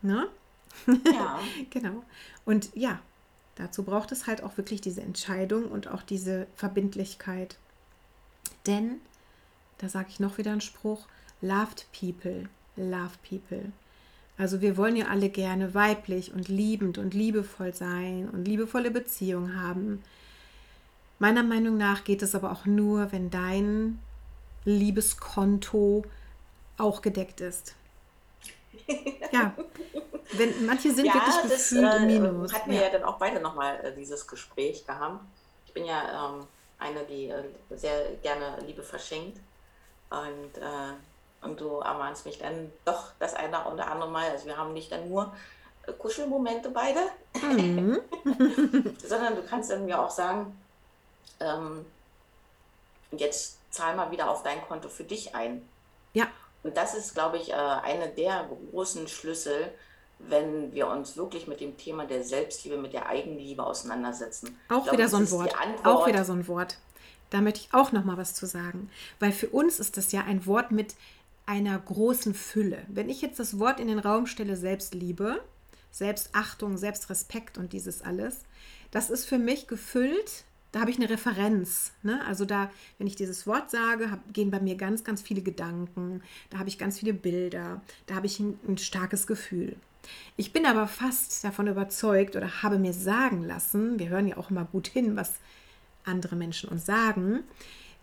Ne? 0.00 0.28
Ja. 0.86 1.40
genau. 1.68 2.02
Und 2.46 2.70
ja, 2.74 3.00
dazu 3.60 3.82
braucht 3.82 4.10
es 4.12 4.26
halt 4.26 4.42
auch 4.42 4.56
wirklich 4.56 4.80
diese 4.80 5.02
Entscheidung 5.02 5.66
und 5.66 5.88
auch 5.88 6.02
diese 6.02 6.46
Verbindlichkeit. 6.56 7.56
Denn, 8.66 9.00
da 9.78 9.88
sage 9.88 10.08
ich 10.10 10.20
noch 10.20 10.38
wieder 10.38 10.52
einen 10.52 10.60
Spruch, 10.60 11.06
loved 11.40 11.86
people, 11.98 12.48
love 12.76 13.12
people. 13.28 13.72
Also 14.38 14.62
wir 14.62 14.76
wollen 14.76 14.96
ja 14.96 15.08
alle 15.08 15.28
gerne 15.28 15.74
weiblich 15.74 16.32
und 16.32 16.48
liebend 16.48 16.96
und 16.96 17.12
liebevoll 17.12 17.74
sein 17.74 18.28
und 18.30 18.46
liebevolle 18.46 18.90
Beziehungen 18.90 19.60
haben. 19.60 20.02
Meiner 21.18 21.42
Meinung 21.42 21.76
nach 21.76 22.04
geht 22.04 22.22
es 22.22 22.34
aber 22.34 22.50
auch 22.50 22.64
nur, 22.64 23.12
wenn 23.12 23.28
dein 23.28 23.98
Liebeskonto 24.64 26.04
auch 26.78 27.02
gedeckt 27.02 27.42
ist. 27.42 27.74
Ja, 29.32 29.54
wenn, 30.32 30.66
manche 30.66 30.92
sind 30.92 31.06
ja, 31.06 31.14
wirklich 31.14 31.42
gefühlt 31.42 31.84
das, 31.84 31.94
äh, 31.94 31.96
im 31.96 32.06
Minus. 32.06 32.52
Hatten 32.52 32.70
wir 32.70 32.78
ja. 32.78 32.84
ja 32.84 32.90
dann 32.90 33.04
auch 33.04 33.18
beide 33.18 33.40
nochmal 33.40 33.84
äh, 33.84 33.94
dieses 33.94 34.26
Gespräch 34.26 34.86
gehabt. 34.86 35.20
Ich 35.66 35.72
bin 35.72 35.84
ja 35.84 36.30
ähm, 36.30 36.46
eine, 36.78 37.04
die 37.04 37.28
äh, 37.28 37.44
sehr 37.70 38.12
gerne 38.22 38.58
Liebe 38.66 38.82
verschenkt. 38.82 39.38
Und, 40.10 40.60
äh, 40.60 41.46
und 41.46 41.60
du 41.60 41.78
ermahnst 41.78 42.26
mich 42.26 42.38
dann 42.38 42.72
doch 42.84 43.12
das 43.18 43.34
eine 43.34 43.64
oder 43.66 43.90
andere 43.90 44.10
Mal. 44.10 44.30
Also 44.30 44.46
wir 44.46 44.56
haben 44.56 44.72
nicht 44.72 44.90
dann 44.90 45.08
nur 45.08 45.32
äh, 45.86 45.92
Kuschelmomente 45.92 46.70
beide, 46.70 47.00
mhm. 47.40 48.00
sondern 49.06 49.36
du 49.36 49.42
kannst 49.42 49.70
dann 49.70 49.84
mir 49.84 50.00
auch 50.00 50.10
sagen, 50.10 50.58
ähm, 51.38 51.86
jetzt 53.12 53.58
zahl 53.72 53.94
mal 53.96 54.10
wieder 54.10 54.28
auf 54.30 54.42
dein 54.42 54.62
Konto 54.62 54.88
für 54.88 55.04
dich 55.04 55.34
ein. 55.34 55.68
Ja. 56.12 56.26
Und 56.62 56.76
das 56.76 56.94
ist, 56.94 57.14
glaube 57.14 57.38
ich, 57.38 57.50
äh, 57.50 57.54
eine 57.54 58.08
der 58.08 58.48
großen 58.70 59.08
Schlüssel, 59.08 59.72
wenn 60.18 60.72
wir 60.74 60.88
uns 60.88 61.16
wirklich 61.16 61.46
mit 61.46 61.60
dem 61.60 61.76
Thema 61.76 62.04
der 62.04 62.22
Selbstliebe, 62.22 62.76
mit 62.76 62.92
der 62.92 63.08
Eigenliebe 63.08 63.64
auseinandersetzen. 63.64 64.58
Auch 64.68 64.82
glaube, 64.82 64.98
wieder 64.98 65.08
so 65.08 65.16
ein 65.16 65.30
Wort. 65.30 65.54
Auch 65.84 66.06
wieder 66.06 66.24
so 66.24 66.32
ein 66.32 66.46
Wort. 66.46 66.78
Da 67.30 67.40
möchte 67.40 67.60
ich 67.60 67.74
auch 67.74 67.92
noch 67.92 68.04
mal 68.04 68.16
was 68.16 68.34
zu 68.34 68.46
sagen, 68.46 68.90
weil 69.20 69.32
für 69.32 69.48
uns 69.48 69.78
ist 69.78 69.96
das 69.96 70.12
ja 70.12 70.24
ein 70.24 70.46
Wort 70.46 70.72
mit 70.72 70.94
einer 71.46 71.78
großen 71.78 72.34
Fülle. 72.34 72.84
Wenn 72.88 73.08
ich 73.08 73.22
jetzt 73.22 73.38
das 73.38 73.58
Wort 73.58 73.80
in 73.80 73.88
den 73.88 73.98
Raum 73.98 74.26
stelle, 74.26 74.56
Selbstliebe, 74.56 75.40
Selbstachtung, 75.90 76.76
Selbstrespekt 76.76 77.56
und 77.56 77.72
dieses 77.72 78.02
alles, 78.02 78.44
das 78.90 79.10
ist 79.10 79.26
für 79.26 79.38
mich 79.38 79.66
gefüllt 79.66 80.44
da 80.72 80.80
habe 80.80 80.90
ich 80.90 80.98
eine 80.98 81.10
Referenz. 81.10 81.92
Ne? 82.02 82.24
Also 82.26 82.44
da, 82.44 82.70
wenn 82.98 83.06
ich 83.06 83.16
dieses 83.16 83.46
Wort 83.46 83.70
sage, 83.70 84.10
hab, 84.10 84.32
gehen 84.32 84.50
bei 84.50 84.60
mir 84.60 84.76
ganz, 84.76 85.04
ganz 85.04 85.22
viele 85.22 85.42
Gedanken, 85.42 86.22
da 86.50 86.58
habe 86.58 86.68
ich 86.68 86.78
ganz 86.78 86.98
viele 86.98 87.14
Bilder, 87.14 87.80
da 88.06 88.14
habe 88.14 88.26
ich 88.26 88.38
ein, 88.40 88.58
ein 88.66 88.78
starkes 88.78 89.26
Gefühl. 89.26 89.76
Ich 90.36 90.52
bin 90.52 90.64
aber 90.66 90.86
fast 90.86 91.44
davon 91.44 91.66
überzeugt 91.66 92.36
oder 92.36 92.62
habe 92.62 92.78
mir 92.78 92.92
sagen 92.92 93.42
lassen, 93.42 93.98
wir 93.98 94.08
hören 94.08 94.28
ja 94.28 94.36
auch 94.36 94.50
immer 94.50 94.64
gut 94.64 94.88
hin, 94.88 95.16
was 95.16 95.34
andere 96.04 96.36
Menschen 96.36 96.70
uns 96.70 96.86
sagen, 96.86 97.40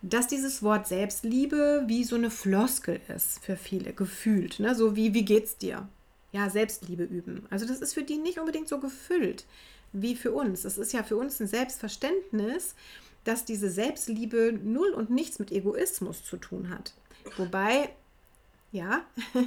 dass 0.03 0.27
dieses 0.27 0.62
Wort 0.62 0.88
Selbstliebe 0.88 1.84
wie 1.88 2.03
so 2.03 2.15
eine 2.15 2.30
Floskel 2.30 3.01
ist 3.08 3.43
für 3.43 3.56
viele, 3.56 3.93
gefühlt. 3.93 4.60
Ne? 4.60 4.75
So 4.75 4.95
wie, 4.95 5.13
wie 5.13 5.25
geht's 5.25 5.58
dir? 5.58 5.88
Ja, 6.32 6.49
Selbstliebe 6.49 7.03
üben. 7.03 7.47
Also 7.49 7.65
das 7.65 7.80
ist 7.80 7.95
für 7.95 8.03
die 8.03 8.17
nicht 8.17 8.38
unbedingt 8.38 8.67
so 8.67 8.80
gefüllt 8.80 9.45
wie 9.93 10.15
für 10.15 10.32
uns. 10.32 10.65
Es 10.65 10.78
ist 10.78 10.93
ja 10.93 11.04
für 11.04 11.17
uns 11.17 11.39
ein 11.39 11.47
Selbstverständnis, 11.47 12.76
dass 13.23 13.45
diese 13.45 13.69
Selbstliebe 13.69 14.58
null 14.63 14.89
und 14.89 15.10
nichts 15.10 15.39
mit 15.39 15.52
Egoismus 15.52 16.23
zu 16.23 16.38
tun 16.38 16.69
hat. 16.69 16.93
Wobei, 17.38 17.89
ja, 18.71 19.02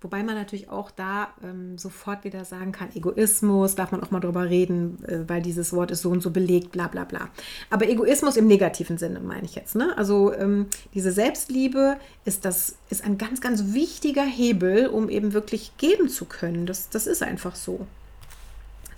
Wobei 0.00 0.22
man 0.22 0.36
natürlich 0.36 0.68
auch 0.68 0.92
da 0.92 1.28
ähm, 1.42 1.76
sofort 1.76 2.22
wieder 2.22 2.44
sagen 2.44 2.70
kann, 2.70 2.94
Egoismus, 2.94 3.74
darf 3.74 3.90
man 3.90 4.00
auch 4.00 4.12
mal 4.12 4.20
drüber 4.20 4.48
reden, 4.48 5.02
äh, 5.04 5.28
weil 5.28 5.42
dieses 5.42 5.72
Wort 5.72 5.90
ist 5.90 6.02
so 6.02 6.10
und 6.10 6.22
so 6.22 6.30
belegt, 6.30 6.70
bla 6.70 6.86
bla 6.86 7.02
bla. 7.02 7.30
Aber 7.68 7.88
Egoismus 7.88 8.36
im 8.36 8.46
negativen 8.46 8.96
Sinne 8.96 9.18
meine 9.18 9.44
ich 9.44 9.56
jetzt. 9.56 9.74
Ne? 9.74 9.96
Also 9.98 10.32
ähm, 10.34 10.66
diese 10.94 11.10
Selbstliebe 11.10 11.96
ist, 12.24 12.44
das, 12.44 12.76
ist 12.90 13.02
ein 13.04 13.18
ganz, 13.18 13.40
ganz 13.40 13.72
wichtiger 13.74 14.22
Hebel, 14.22 14.86
um 14.86 15.08
eben 15.08 15.32
wirklich 15.32 15.76
geben 15.78 16.08
zu 16.08 16.26
können. 16.26 16.64
Das, 16.64 16.90
das 16.90 17.08
ist 17.08 17.24
einfach 17.24 17.56
so. 17.56 17.84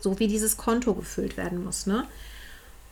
So 0.00 0.18
wie 0.18 0.28
dieses 0.28 0.56
Konto 0.56 0.94
gefüllt 0.94 1.36
werden 1.36 1.64
muss. 1.64 1.86
Ne? 1.86 2.06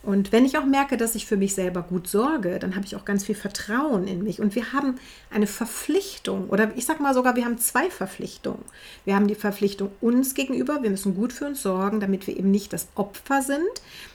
Und 0.01 0.31
wenn 0.31 0.45
ich 0.45 0.57
auch 0.57 0.65
merke, 0.65 0.95
dass 0.95 1.15
ich 1.15 1.25
für 1.25 1.35
mich 1.35 1.53
selber 1.53 1.81
gut 1.81 2.07
sorge, 2.07 2.57
dann 2.59 2.75
habe 2.75 2.85
ich 2.85 2.95
auch 2.95 3.03
ganz 3.03 3.25
viel 3.25 3.35
Vertrauen 3.35 4.07
in 4.07 4.23
mich. 4.23 4.39
Und 4.39 4.55
wir 4.55 4.71
haben 4.71 4.95
eine 5.29 5.47
Verpflichtung, 5.47 6.49
oder 6.49 6.71
ich 6.77 6.85
sage 6.85 7.03
mal 7.03 7.13
sogar, 7.13 7.35
wir 7.35 7.43
haben 7.43 7.57
zwei 7.57 7.89
Verpflichtungen. 7.89 8.63
Wir 9.03 9.15
haben 9.15 9.27
die 9.27 9.35
Verpflichtung 9.35 9.91
uns 9.99 10.35
gegenüber, 10.35 10.83
wir 10.83 10.89
müssen 10.89 11.15
gut 11.15 11.33
für 11.33 11.47
uns 11.47 11.61
sorgen, 11.61 11.99
damit 11.99 12.27
wir 12.27 12.37
eben 12.37 12.49
nicht 12.49 12.71
das 12.71 12.87
Opfer 12.95 13.41
sind, 13.41 13.59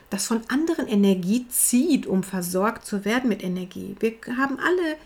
das 0.09 0.27
von 0.27 0.41
anderen 0.49 0.89
Energie 0.89 1.47
zieht, 1.49 2.07
um 2.07 2.23
versorgt 2.23 2.87
zu 2.87 3.05
werden 3.05 3.29
mit 3.29 3.45
Energie. 3.45 3.95
Wir 4.01 4.15
haben 4.39 4.59
alle 4.59 4.97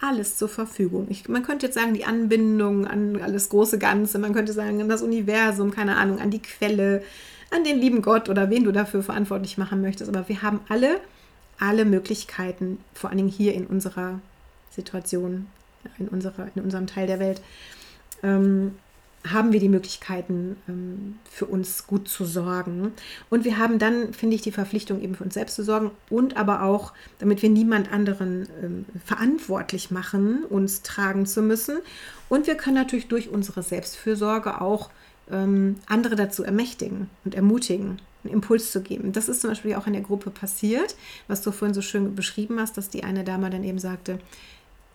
alles 0.00 0.36
zur 0.36 0.48
Verfügung. 0.48 1.08
Ich, 1.10 1.28
man 1.28 1.42
könnte 1.42 1.66
jetzt 1.66 1.74
sagen, 1.74 1.92
die 1.92 2.04
Anbindung 2.04 2.86
an 2.86 3.20
alles 3.20 3.48
große 3.48 3.78
Ganze, 3.78 4.20
man 4.20 4.32
könnte 4.32 4.52
sagen, 4.52 4.80
an 4.80 4.88
das 4.88 5.02
Universum, 5.02 5.72
keine 5.72 5.96
Ahnung, 5.96 6.20
an 6.20 6.30
die 6.30 6.40
Quelle, 6.40 7.02
an 7.50 7.64
den 7.64 7.78
lieben 7.78 8.02
Gott 8.02 8.28
oder 8.28 8.50
wen 8.50 8.64
du 8.64 8.72
dafür 8.72 9.02
verantwortlich 9.02 9.58
machen 9.58 9.80
möchtest. 9.80 10.14
Aber 10.14 10.28
wir 10.28 10.42
haben 10.42 10.60
alle, 10.68 11.00
alle 11.58 11.84
Möglichkeiten, 11.84 12.78
vor 12.94 13.10
allen 13.10 13.18
Dingen 13.18 13.28
hier 13.28 13.54
in 13.54 13.66
unserer 13.66 14.20
Situation, 14.70 15.46
in, 15.98 16.08
unserer, 16.08 16.48
in 16.54 16.62
unserem 16.62 16.86
Teil 16.86 17.06
der 17.06 17.20
Welt, 17.20 17.40
ähm, 18.22 18.72
haben 19.26 19.52
wir 19.52 19.60
die 19.60 19.68
Möglichkeiten, 19.68 20.56
ähm, 20.68 21.18
für 21.28 21.46
uns 21.46 21.86
gut 21.86 22.08
zu 22.08 22.24
sorgen. 22.24 22.92
Und 23.30 23.44
wir 23.44 23.58
haben 23.58 23.78
dann, 23.78 24.12
finde 24.12 24.36
ich, 24.36 24.42
die 24.42 24.52
Verpflichtung, 24.52 25.00
eben 25.00 25.14
für 25.14 25.24
uns 25.24 25.34
selbst 25.34 25.56
zu 25.56 25.64
sorgen 25.64 25.90
und 26.08 26.36
aber 26.36 26.62
auch, 26.62 26.92
damit 27.18 27.42
wir 27.42 27.50
niemand 27.50 27.92
anderen 27.92 28.48
ähm, 28.62 28.84
verantwortlich 29.04 29.90
machen, 29.90 30.44
uns 30.44 30.82
tragen 30.82 31.26
zu 31.26 31.42
müssen. 31.42 31.78
Und 32.28 32.46
wir 32.46 32.54
können 32.54 32.76
natürlich 32.76 33.08
durch 33.08 33.28
unsere 33.28 33.62
Selbstfürsorge 33.62 34.60
auch 34.60 34.90
ähm, 35.30 35.76
andere 35.86 36.16
dazu 36.16 36.44
ermächtigen 36.44 37.08
und 37.24 37.34
ermutigen, 37.34 38.00
einen 38.24 38.34
Impuls 38.34 38.72
zu 38.72 38.82
geben. 38.82 39.12
Das 39.12 39.28
ist 39.28 39.40
zum 39.40 39.50
Beispiel 39.50 39.74
auch 39.74 39.86
in 39.86 39.92
der 39.92 40.02
Gruppe 40.02 40.30
passiert, 40.30 40.96
was 41.26 41.42
du 41.42 41.52
vorhin 41.52 41.74
so 41.74 41.82
schön 41.82 42.14
beschrieben 42.14 42.60
hast, 42.60 42.76
dass 42.76 42.90
die 42.90 43.04
eine 43.04 43.24
Dame 43.24 43.50
dann 43.50 43.64
eben 43.64 43.78
sagte, 43.78 44.18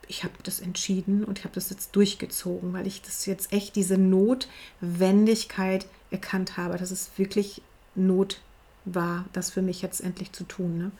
ich 0.08 0.24
habe 0.24 0.34
das 0.43 0.60
entschieden 0.60 1.24
und 1.24 1.39
ich 1.39 1.46
habe 1.46 1.56
das 1.56 1.69
jetzt 1.69 1.96
durchgezogen, 1.96 2.74
weil 2.74 2.88
ich 2.88 3.02
das 3.02 3.26
jetzt 3.26 3.54
echt 3.54 3.76
diese 3.76 3.98
Notwendigkeit 3.98 5.86
erkannt 6.12 6.58
habe, 6.58 6.78
dass 6.78 6.91
es 6.91 7.12
wirklich 7.17 7.62
Not 7.96 8.41
war, 8.86 9.26
das 9.34 9.50
für 9.50 9.62
mich 9.62 9.82
jetzt 9.82 10.02
endlich 10.02 10.32
zu 10.32 10.43
tun. 10.43 10.78
Ne? 10.78 10.91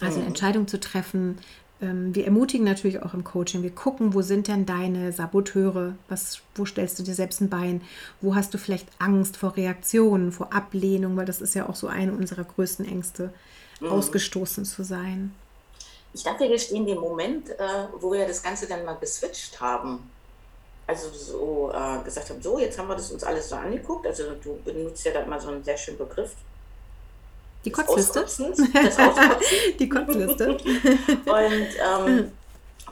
Also 0.00 0.16
eine 0.16 0.22
mhm. 0.22 0.28
Entscheidung 0.28 0.68
zu 0.68 0.78
treffen, 0.78 1.38
wir 1.80 2.26
ermutigen 2.26 2.64
natürlich 2.64 3.02
auch 3.02 3.14
im 3.14 3.24
Coaching. 3.24 3.62
Wir 3.62 3.74
gucken, 3.74 4.12
wo 4.12 4.20
sind 4.20 4.48
denn 4.48 4.66
deine 4.66 5.12
Saboteure? 5.12 5.94
Was, 6.08 6.40
wo 6.54 6.66
stellst 6.66 6.98
du 6.98 7.02
dir 7.02 7.14
selbst 7.14 7.40
ein 7.40 7.48
Bein? 7.48 7.80
Wo 8.20 8.34
hast 8.34 8.52
du 8.52 8.58
vielleicht 8.58 8.86
Angst 8.98 9.38
vor 9.38 9.56
Reaktionen, 9.56 10.30
vor 10.30 10.52
Ablehnung? 10.52 11.16
Weil 11.16 11.24
das 11.24 11.40
ist 11.40 11.54
ja 11.54 11.68
auch 11.68 11.74
so 11.74 11.86
eine 11.86 12.12
unserer 12.12 12.44
größten 12.44 12.86
Ängste, 12.86 13.32
mhm. 13.80 13.88
ausgestoßen 13.88 14.66
zu 14.66 14.84
sein. 14.84 15.34
Ich 16.12 16.22
dachte, 16.22 16.48
wir 16.48 16.58
stehen 16.58 16.86
den 16.86 16.98
Moment, 16.98 17.50
äh, 17.50 17.86
wo 17.98 18.12
wir 18.12 18.26
das 18.26 18.42
Ganze 18.42 18.66
dann 18.66 18.84
mal 18.84 18.94
geswitcht 18.94 19.60
haben. 19.60 20.10
Also 20.86 21.08
so 21.10 21.72
äh, 21.72 22.04
gesagt 22.04 22.30
haben, 22.30 22.42
so, 22.42 22.58
jetzt 22.58 22.78
haben 22.78 22.88
wir 22.88 22.96
das 22.96 23.10
uns 23.12 23.22
alles 23.22 23.48
so 23.48 23.56
angeguckt. 23.56 24.06
Also 24.06 24.24
du 24.42 24.58
benutzt 24.64 25.04
ja 25.04 25.12
da 25.12 25.20
immer 25.20 25.40
so 25.40 25.48
einen 25.48 25.62
sehr 25.62 25.78
schönen 25.78 25.98
Begriff, 25.98 26.34
die 27.64 27.72
Kotzliste? 27.72 28.20
Das 28.20 28.36
Die 29.78 29.88
Kotzliste. 29.88 30.52
und 30.52 31.68
ähm, 32.06 32.32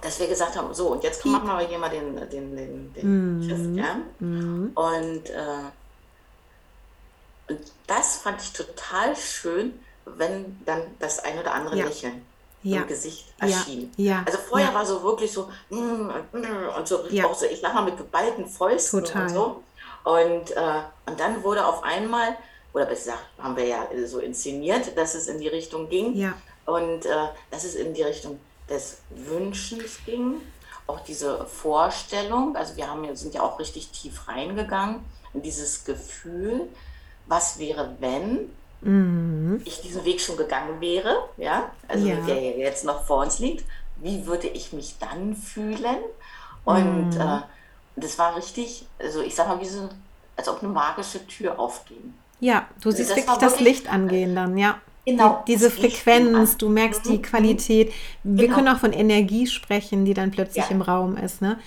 dass 0.01 0.21
wir 0.21 0.29
gesagt 0.29 0.57
haben, 0.57 0.73
so, 0.75 0.89
und 0.89 1.03
jetzt 1.03 1.25
machen 1.25 1.47
wir 1.47 1.59
hier 1.61 1.79
mal 1.79 1.91
den, 1.91 2.17
den, 2.17 2.57
den, 2.57 2.95
den 2.95 3.39
mm. 3.39 3.43
Shift, 3.43 3.77
ja. 3.77 3.97
Mm. 4.21 4.71
Und, 4.75 5.31
äh, 5.31 5.71
und 7.49 7.61
das 7.87 8.19
fand 8.19 8.41
ich 8.41 8.53
total 8.53 9.17
schön, 9.17 9.81
wenn 10.05 10.61
dann 10.65 10.83
das 10.99 11.19
ein 11.21 11.39
oder 11.39 11.53
andere 11.53 11.77
ja. 11.77 11.85
Lächeln 11.87 12.25
ja. 12.63 12.83
im 12.83 12.87
Gesicht 12.87 13.33
erschien. 13.39 13.93
Ja. 13.97 14.13
ja. 14.13 14.23
Also 14.27 14.39
vorher 14.39 14.73
war 14.75 14.87
so 14.87 15.03
wirklich 15.03 15.33
so 15.33 15.49
mm, 15.71 16.11
und 16.77 16.89
so, 16.89 17.05
auch 17.25 17.35
so, 17.35 17.47
ich 17.47 17.61
sag 17.61 17.75
mal, 17.75 17.85
mit 17.85 17.97
geballten 17.97 18.47
Fäusten 18.47 19.05
Total. 19.05 19.23
und 19.23 19.29
so. 19.31 19.63
Und, 20.05 20.51
äh, 20.53 20.83
und 21.07 21.21
dann 21.21 21.43
wurde 21.43 21.67
auf 21.67 21.83
einmal 21.83 22.37
oder 22.73 22.87
besser 22.87 23.13
gesagt, 23.13 23.25
haben 23.39 23.57
wir 23.57 23.67
ja 23.67 23.89
so 24.07 24.19
inszeniert, 24.19 24.97
dass 24.97 25.15
es 25.15 25.29
in 25.29 25.39
die 25.41 25.49
Richtung 25.49 25.89
ging. 25.89 26.15
Ja. 26.15 26.35
Und 26.67 27.07
äh, 27.07 27.29
dass 27.51 27.65
es 27.65 27.75
in 27.75 27.95
die 27.95 28.03
Richtung 28.03 28.39
des 28.69 28.99
Wünschens 29.11 29.99
ging. 30.05 30.41
Auch 30.87 31.01
diese 31.01 31.45
Vorstellung, 31.47 32.57
also 32.57 32.77
wir 32.77 32.89
haben, 32.89 33.15
sind 33.15 33.35
ja 33.35 33.43
auch 33.43 33.59
richtig 33.59 33.89
tief 33.91 34.27
reingegangen 34.29 35.01
in 35.35 35.43
dieses 35.43 35.85
Gefühl, 35.85 36.69
was 37.27 37.59
wäre, 37.59 37.95
wenn 38.01 38.51
mhm. 38.81 39.61
ich 39.65 39.83
diesen 39.83 40.05
Weg 40.05 40.21
schon 40.21 40.37
gegangen 40.37 40.81
wäre, 40.81 41.29
ja, 41.37 41.71
also 41.87 42.07
ja. 42.07 42.17
der 42.23 42.57
jetzt 42.57 42.85
noch 42.85 43.05
vor 43.05 43.23
uns 43.23 43.39
liegt, 43.39 43.67
wie 43.97 44.27
würde 44.27 44.49
ich 44.49 44.73
mich 44.73 44.97
dann 44.99 45.37
fühlen? 45.37 45.99
Und 46.65 47.11
mhm. 47.11 47.21
äh, 47.21 47.41
das 47.97 48.19
war 48.19 48.37
richtig, 48.37 48.87
also 48.99 49.21
ich 49.21 49.35
sag 49.35 49.49
mal, 49.49 49.61
wie 49.61 49.67
so, 49.67 49.89
als 50.37 50.49
ob 50.49 50.63
eine 50.63 50.73
magische 50.73 51.27
Tür 51.27 51.59
aufging. 51.59 52.15
Ja, 52.41 52.67
du 52.83 52.91
siehst 52.91 53.11
das 53.11 53.17
wirklich 53.17 53.39
das 53.39 53.61
Licht 53.61 53.93
angehen 53.93 54.35
dann, 54.35 54.57
ja. 54.57 54.79
Genau. 55.09 55.43
Die, 55.47 55.53
diese 55.53 55.71
Frequenz, 55.71 56.59
du 56.59 56.69
merkst 56.69 57.07
mhm. 57.07 57.11
die 57.11 57.23
Qualität. 57.23 57.93
Wir 58.25 58.45
genau. 58.45 58.57
können 58.57 58.69
auch 58.69 58.79
von 58.79 58.93
Energie 58.93 59.47
sprechen, 59.47 60.05
die 60.05 60.13
dann 60.13 60.31
plötzlich 60.31 60.67
ja. 60.67 60.71
im 60.71 60.83
Raum 60.83 61.17
ist. 61.17 61.41
Ne? 61.41 61.59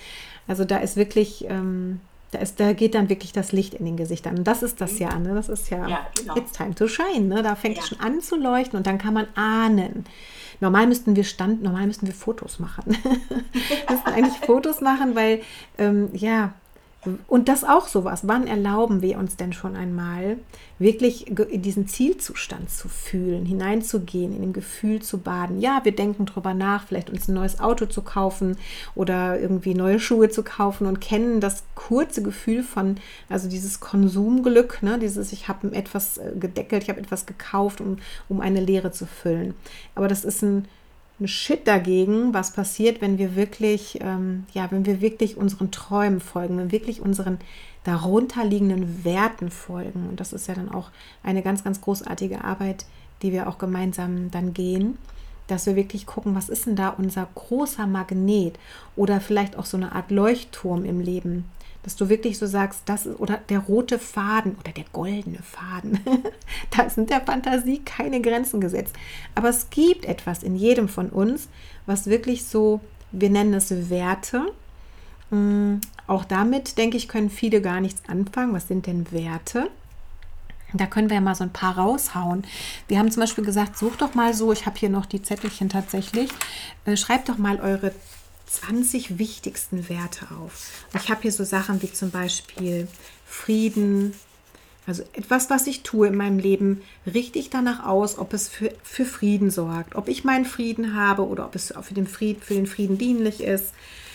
Also 0.46 0.64
da 0.64 0.76
ist 0.78 0.96
wirklich, 0.96 1.44
ähm, 1.48 2.00
da, 2.30 2.38
ist, 2.38 2.60
da 2.60 2.72
geht 2.72 2.94
dann 2.94 3.08
wirklich 3.08 3.32
das 3.32 3.50
Licht 3.50 3.74
in 3.74 3.84
den 3.84 3.96
Gesichtern. 3.96 4.38
Und 4.38 4.44
das 4.44 4.62
ist 4.62 4.80
das 4.80 4.92
mhm. 4.92 4.98
ja, 4.98 5.18
ne? 5.18 5.34
Das 5.34 5.48
ist 5.48 5.70
ja, 5.70 5.88
ja 5.88 6.06
genau. 6.16 6.36
it's 6.36 6.52
time 6.52 6.74
to 6.74 6.86
shine. 6.86 7.26
Ne? 7.26 7.42
Da 7.42 7.56
fängt 7.56 7.78
es 7.78 7.88
schon 7.88 8.00
an 8.00 8.20
zu 8.20 8.36
leuchten 8.36 8.76
und 8.76 8.86
dann 8.86 8.98
kann 8.98 9.14
man 9.14 9.26
ahnen. 9.34 10.04
Normal 10.60 10.86
müssten 10.86 11.16
wir 11.16 11.24
Stand, 11.24 11.64
normal 11.64 11.88
müssten 11.88 12.06
wir 12.06 12.14
Fotos 12.14 12.60
machen. 12.60 12.84
wir 13.52 13.90
müssten 13.90 14.08
eigentlich 14.08 14.38
Fotos 14.46 14.80
machen, 14.80 15.16
weil 15.16 15.40
ähm, 15.78 16.10
ja, 16.12 16.54
und 17.26 17.48
das 17.48 17.64
auch 17.64 17.88
sowas. 17.88 18.28
Wann 18.28 18.46
erlauben 18.46 19.02
wir 19.02 19.18
uns 19.18 19.36
denn 19.36 19.52
schon 19.52 19.74
einmal, 19.74 20.38
wirklich 20.78 21.26
in 21.26 21.62
diesen 21.62 21.88
Zielzustand 21.88 22.70
zu 22.70 22.88
fühlen, 22.88 23.44
hineinzugehen, 23.44 24.34
in 24.34 24.40
dem 24.40 24.52
Gefühl 24.52 25.02
zu 25.02 25.18
baden? 25.18 25.60
Ja, 25.60 25.80
wir 25.82 25.92
denken 25.92 26.26
darüber 26.26 26.54
nach, 26.54 26.86
vielleicht 26.86 27.10
uns 27.10 27.26
ein 27.26 27.34
neues 27.34 27.58
Auto 27.58 27.86
zu 27.86 28.02
kaufen 28.02 28.56
oder 28.94 29.40
irgendwie 29.40 29.74
neue 29.74 29.98
Schuhe 29.98 30.28
zu 30.28 30.44
kaufen 30.44 30.86
und 30.86 31.00
kennen 31.00 31.40
das 31.40 31.64
kurze 31.74 32.22
Gefühl 32.22 32.62
von, 32.62 32.96
also 33.28 33.48
dieses 33.48 33.80
Konsumglück, 33.80 34.82
ne? 34.82 34.98
dieses, 35.00 35.32
ich 35.32 35.48
habe 35.48 35.72
etwas 35.74 36.18
äh, 36.18 36.32
gedeckelt, 36.38 36.84
ich 36.84 36.88
habe 36.88 37.00
etwas 37.00 37.26
gekauft, 37.26 37.80
um, 37.80 37.98
um 38.28 38.40
eine 38.40 38.60
Leere 38.60 38.92
zu 38.92 39.06
füllen. 39.06 39.54
Aber 39.96 40.06
das 40.06 40.24
ist 40.24 40.42
ein 40.42 40.68
ein 41.22 41.28
Shit 41.28 41.66
dagegen, 41.66 42.34
was 42.34 42.52
passiert, 42.52 43.00
wenn 43.00 43.18
wir 43.18 43.36
wirklich, 43.36 43.98
ähm, 44.00 44.44
ja, 44.52 44.70
wenn 44.70 44.86
wir 44.86 45.00
wirklich 45.00 45.36
unseren 45.36 45.70
Träumen 45.70 46.20
folgen, 46.20 46.58
wenn 46.58 46.70
wir 46.70 46.80
wirklich 46.80 47.00
unseren 47.00 47.38
darunterliegenden 47.84 49.04
Werten 49.04 49.50
folgen. 49.50 50.08
Und 50.08 50.20
das 50.20 50.32
ist 50.32 50.46
ja 50.48 50.54
dann 50.54 50.70
auch 50.70 50.90
eine 51.22 51.42
ganz, 51.42 51.64
ganz 51.64 51.80
großartige 51.80 52.44
Arbeit, 52.44 52.84
die 53.22 53.32
wir 53.32 53.48
auch 53.48 53.58
gemeinsam 53.58 54.30
dann 54.30 54.52
gehen, 54.52 54.98
dass 55.46 55.66
wir 55.66 55.76
wirklich 55.76 56.06
gucken, 56.06 56.34
was 56.34 56.48
ist 56.48 56.66
denn 56.66 56.76
da 56.76 56.90
unser 56.90 57.28
großer 57.34 57.86
Magnet 57.86 58.58
oder 58.96 59.20
vielleicht 59.20 59.56
auch 59.56 59.66
so 59.66 59.76
eine 59.76 59.92
Art 59.92 60.10
Leuchtturm 60.10 60.84
im 60.84 61.00
Leben, 61.00 61.44
dass 61.82 61.96
du 61.96 62.08
wirklich 62.08 62.38
so 62.38 62.46
sagst, 62.46 62.82
das 62.86 63.06
ist, 63.06 63.18
oder 63.18 63.38
der 63.48 63.58
rote 63.58 63.98
Faden 63.98 64.56
oder 64.60 64.72
der 64.72 64.84
goldene 64.92 65.40
Faden. 65.42 65.98
da 66.76 66.88
sind 66.88 67.10
der 67.10 67.20
Fantasie 67.20 67.80
keine 67.84 68.20
Grenzen 68.20 68.60
gesetzt. 68.60 68.94
Aber 69.34 69.48
es 69.48 69.70
gibt 69.70 70.04
etwas 70.04 70.42
in 70.42 70.56
jedem 70.56 70.88
von 70.88 71.10
uns, 71.10 71.48
was 71.86 72.06
wirklich 72.06 72.44
so, 72.44 72.80
wir 73.10 73.30
nennen 73.30 73.54
es 73.54 73.90
Werte. 73.90 74.52
Mm, 75.30 75.76
auch 76.06 76.24
damit, 76.24 76.78
denke 76.78 76.96
ich, 76.96 77.08
können 77.08 77.30
viele 77.30 77.60
gar 77.60 77.80
nichts 77.80 78.02
anfangen. 78.08 78.52
Was 78.52 78.68
sind 78.68 78.86
denn 78.86 79.10
Werte? 79.10 79.68
Da 80.74 80.86
können 80.86 81.10
wir 81.10 81.16
ja 81.16 81.20
mal 81.20 81.34
so 81.34 81.44
ein 81.44 81.52
paar 81.52 81.76
raushauen. 81.76 82.44
Wir 82.88 82.98
haben 82.98 83.10
zum 83.10 83.20
Beispiel 83.20 83.44
gesagt, 83.44 83.76
sucht 83.76 84.00
doch 84.00 84.14
mal 84.14 84.32
so, 84.32 84.52
ich 84.52 84.64
habe 84.66 84.78
hier 84.78 84.88
noch 84.88 85.04
die 85.04 85.20
Zettelchen 85.20 85.68
tatsächlich, 85.68 86.30
äh, 86.86 86.96
schreibt 86.96 87.28
doch 87.28 87.38
mal 87.38 87.60
eure 87.60 87.92
20 88.52 89.18
wichtigsten 89.18 89.88
Werte 89.88 90.26
auf. 90.30 90.68
ich 90.94 91.10
habe 91.10 91.22
hier 91.22 91.32
so 91.32 91.44
Sachen 91.44 91.80
wie 91.82 91.92
zum 91.92 92.10
Beispiel 92.10 92.86
Frieden, 93.26 94.14
also 94.86 95.02
etwas, 95.12 95.48
was 95.48 95.66
ich 95.66 95.82
tue 95.82 96.08
in 96.08 96.16
meinem 96.16 96.38
Leben, 96.38 96.82
richte 97.06 97.38
ich 97.38 97.50
danach 97.50 97.86
aus, 97.86 98.18
ob 98.18 98.32
es 98.34 98.48
für, 98.48 98.72
für 98.82 99.04
Frieden 99.04 99.50
sorgt, 99.50 99.94
ob 99.94 100.08
ich 100.08 100.24
meinen 100.24 100.44
Frieden 100.44 100.94
habe 100.94 101.26
oder 101.26 101.46
ob 101.46 101.54
es 101.54 101.72
für 101.82 101.94
den, 101.94 102.06
Frieden, 102.06 102.42
für 102.42 102.54
den 102.54 102.66
Frieden 102.66 102.98
dienlich 102.98 103.42
ist. 103.42 103.72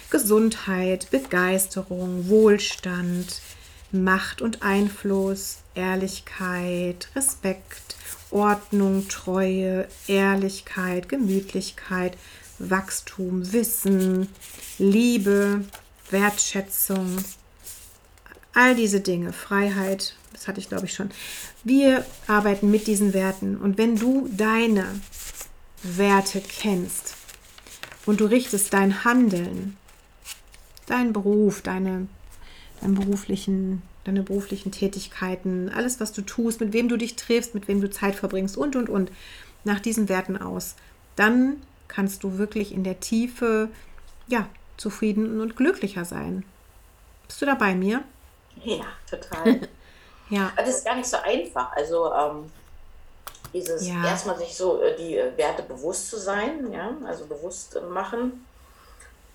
Gesundheit, 0.09 1.09
Begeisterung, 1.09 2.29
Wohlstand, 2.29 3.41
Macht 3.91 4.41
und 4.41 4.63
Einfluss, 4.63 5.59
Ehrlichkeit, 5.75 7.09
Respekt, 7.15 7.95
Ordnung, 8.31 9.07
Treue, 9.07 9.87
Ehrlichkeit, 10.07 11.09
Gemütlichkeit, 11.09 12.17
Wachstum, 12.59 13.51
Wissen, 13.51 14.29
Liebe, 14.77 15.63
Wertschätzung, 16.09 17.17
all 18.53 18.75
diese 18.75 19.01
Dinge, 19.01 19.33
Freiheit, 19.33 20.15
das 20.33 20.47
hatte 20.47 20.59
ich 20.59 20.69
glaube 20.69 20.85
ich 20.85 20.93
schon. 20.93 21.11
Wir 21.63 22.05
arbeiten 22.27 22.71
mit 22.71 22.87
diesen 22.87 23.13
Werten 23.13 23.57
und 23.57 23.77
wenn 23.77 23.95
du 23.95 24.29
deine 24.31 24.85
Werte 25.83 26.41
kennst 26.41 27.15
und 28.05 28.19
du 28.19 28.25
richtest 28.25 28.73
dein 28.73 29.03
Handeln, 29.03 29.77
deinen 30.87 31.13
Beruf, 31.13 31.61
deine, 31.61 32.07
deinen 32.81 32.95
beruflichen, 32.95 33.81
deine 34.05 34.23
beruflichen 34.23 34.71
Tätigkeiten, 34.71 35.69
alles, 35.69 35.99
was 35.99 36.13
du 36.13 36.21
tust, 36.21 36.59
mit 36.59 36.73
wem 36.73 36.89
du 36.89 36.97
dich 36.97 37.15
triffst, 37.15 37.53
mit 37.53 37.67
wem 37.67 37.81
du 37.81 37.89
Zeit 37.89 38.15
verbringst 38.15 38.57
und, 38.57 38.75
und, 38.75 38.89
und, 38.89 39.11
nach 39.63 39.79
diesen 39.79 40.07
Werten 40.07 40.37
aus, 40.37 40.75
dann 41.17 41.57
kannst 41.87 42.23
du 42.23 42.37
wirklich 42.37 42.73
in 42.73 42.83
der 42.83 42.99
Tiefe 42.99 43.69
ja, 44.27 44.47
zufrieden 44.77 45.41
und 45.41 45.55
glücklicher 45.55 46.05
sein. 46.05 46.43
Bist 47.27 47.41
du 47.41 47.45
da 47.45 47.55
bei 47.55 47.75
mir? 47.75 48.03
Ja, 48.63 48.85
total. 49.07 49.61
ja. 50.31 50.51
Das 50.57 50.67
ist 50.67 50.83
gar 50.83 50.95
nicht 50.95 51.07
so 51.07 51.17
einfach. 51.17 51.71
Also 51.73 52.11
ähm, 52.11 52.51
dieses 53.53 53.87
ja. 53.87 54.03
erstmal 54.03 54.35
sich 54.37 54.55
so 54.57 54.81
äh, 54.81 54.95
die 54.95 55.15
äh, 55.15 55.37
Werte 55.37 55.61
bewusst 55.61 56.09
zu 56.09 56.17
sein, 56.17 56.71
ja, 56.71 56.91
also 57.05 57.25
bewusst 57.25 57.75
äh, 57.75 57.81
machen. 57.81 58.45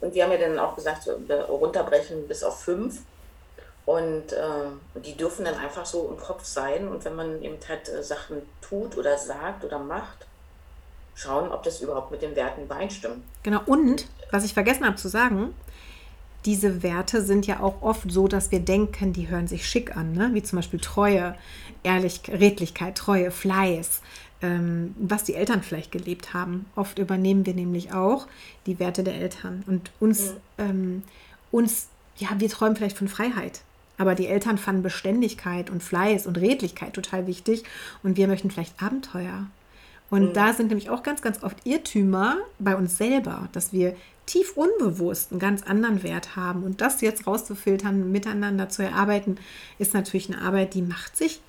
Und 0.01 0.12
wir 0.12 0.25
haben 0.25 0.33
ja 0.33 0.38
dann 0.38 0.59
auch 0.59 0.75
gesagt, 0.75 1.05
so, 1.05 1.12
runterbrechen 1.49 2.27
bis 2.27 2.43
auf 2.43 2.62
fünf. 2.62 3.03
Und 3.87 4.33
äh, 4.33 5.01
die 5.05 5.17
dürfen 5.17 5.45
dann 5.45 5.55
einfach 5.55 5.87
so 5.87 6.09
im 6.09 6.19
Kopf 6.19 6.45
sein. 6.45 6.88
Und 6.88 7.05
wenn 7.05 7.15
man 7.15 7.43
eben 7.43 7.59
halt 7.69 7.87
Sachen 8.05 8.43
tut 8.61 8.97
oder 8.97 9.17
sagt 9.17 9.65
oder 9.65 9.79
macht, 9.79 10.27
schauen, 11.14 11.51
ob 11.51 11.62
das 11.62 11.81
überhaupt 11.81 12.11
mit 12.11 12.22
den 12.22 12.35
Werten 12.37 12.62
übereinstimmt. 12.62 13.22
Genau, 13.42 13.61
und 13.66 14.07
was 14.31 14.44
ich 14.44 14.55
vergessen 14.55 14.87
habe 14.87 14.96
zu 14.96 15.09
sagen, 15.09 15.55
diese 16.44 16.83
Werte 16.83 17.22
sind 17.22 17.46
ja 17.46 17.61
auch 17.61 17.83
oft 17.83 18.11
so, 18.11 18.27
dass 18.27 18.51
wir 18.51 18.61
denken, 18.61 19.12
die 19.12 19.29
hören 19.29 19.46
sich 19.46 19.66
schick 19.66 19.96
an, 19.96 20.12
ne? 20.12 20.31
wie 20.33 20.42
zum 20.42 20.57
Beispiel 20.57 20.81
Treue, 20.81 21.37
Ehrlichkeit, 21.83 22.40
Redlichkeit, 22.40 22.96
Treue, 22.96 23.31
Fleiß, 23.31 24.03
ähm, 24.40 24.94
was 24.98 25.25
die 25.25 25.35
Eltern 25.35 25.62
vielleicht 25.62 25.92
gelebt 25.92 26.35
haben. 26.35 26.66
Oft 26.75 26.98
übernehmen 26.98 27.46
wir 27.46 27.55
nämlich 27.55 27.92
auch 27.92 28.27
die 28.66 28.81
Werte 28.81 29.05
der 29.05 29.14
Eltern 29.14 29.62
und 29.66 29.92
uns, 30.01 30.33
mhm. 30.33 30.37
ähm, 30.59 31.03
uns, 31.53 31.88
ja, 32.16 32.29
wir 32.38 32.48
träumen 32.48 32.77
vielleicht 32.77 32.98
von 32.98 33.09
Freiheit. 33.09 33.61
Aber 33.98 34.14
die 34.16 34.27
Eltern 34.27 34.59
fanden 34.59 34.83
Beständigkeit 34.83 35.70
und 35.70 35.83
Fleiß 35.83 36.27
und 36.27 36.38
Redlichkeit 36.38 36.94
total 36.94 37.27
wichtig 37.29 37.62
und 38.03 38.16
wir 38.16 38.27
möchten 38.27 38.51
vielleicht 38.51 38.83
Abenteuer 38.83 39.46
Und 40.12 40.29
mhm. 40.29 40.33
da 40.35 40.53
sind 40.53 40.68
nämlich 40.68 40.90
auch 40.90 41.03
ganz, 41.03 41.22
ganz 41.22 41.42
oft 41.42 41.57
Irrtümer 41.64 42.37
bei 42.59 42.77
uns 42.77 42.98
selber, 42.98 43.48
dass 43.53 43.72
wir 43.72 43.96
tief 44.27 44.59
unbewusst 44.59 45.31
einen 45.31 45.40
ganz 45.40 45.62
anderen 45.62 46.03
Wert 46.03 46.37
haben. 46.37 46.64
Und 46.64 46.83
das 46.83 47.01
jetzt 47.01 47.27
rauszufiltern, 47.27 48.12
miteinander 48.12 48.68
zu 48.68 48.83
erarbeiten, 48.83 49.38
ist 49.79 49.94
natürlich 49.94 50.31
eine 50.31 50.42
Arbeit, 50.42 50.75
die 50.75 50.83
macht 50.83 51.16
sich 51.16 51.40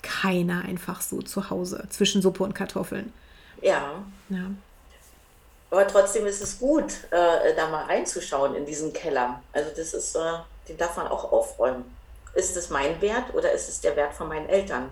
keiner 0.00 0.64
einfach 0.64 1.02
so 1.02 1.20
zu 1.20 1.50
Hause 1.50 1.88
zwischen 1.90 2.22
Suppe 2.22 2.42
und 2.42 2.54
Kartoffeln. 2.54 3.12
Ja. 3.60 4.02
ja. 4.30 4.50
Aber 5.70 5.86
trotzdem 5.86 6.24
ist 6.24 6.40
es 6.40 6.58
gut, 6.58 6.90
äh, 7.10 7.54
da 7.54 7.68
mal 7.68 7.84
reinzuschauen 7.84 8.54
in 8.54 8.64
diesen 8.64 8.94
Keller. 8.94 9.42
Also 9.52 9.68
das 9.76 9.92
ist, 9.92 10.16
äh, 10.16 10.20
den 10.68 10.78
darf 10.78 10.96
man 10.96 11.08
auch 11.08 11.30
aufräumen. 11.30 11.84
Ist 12.32 12.56
es 12.56 12.70
mein 12.70 12.98
Wert 13.02 13.34
oder 13.34 13.52
ist 13.52 13.68
es 13.68 13.82
der 13.82 13.94
Wert 13.94 14.14
von 14.14 14.28
meinen 14.28 14.48
Eltern? 14.48 14.88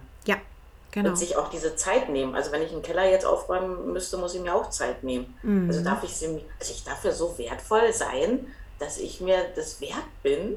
Ja, 0.95 1.03
Genau. 1.03 1.11
Und 1.11 1.17
sich 1.17 1.37
auch 1.37 1.51
diese 1.51 1.75
Zeit 1.75 2.09
nehmen. 2.09 2.37
Also 2.37 2.53
wenn 2.53 2.63
ich 2.63 2.71
einen 2.71 2.83
Keller 2.83 3.11
jetzt 3.11 3.27
aufräumen 3.27 3.93
müsste, 3.93 4.17
muss 4.17 4.33
ich 4.35 4.41
mir 4.41 4.55
auch 4.55 4.71
Zeit 4.71 5.03
nehmen. 5.03 5.35
Mhm. 5.43 5.69
Also 5.69 5.83
darf 5.83 6.05
ich 6.05 6.15
sie, 6.15 6.27
also 6.27 6.73
ich 6.73 6.85
dafür 6.85 7.11
so 7.11 7.37
wertvoll 7.37 7.93
sein, 7.93 8.47
dass 8.79 8.99
ich 8.99 9.21
mir 9.21 9.39
das 9.57 9.81
wert 9.81 10.05
bin, 10.23 10.57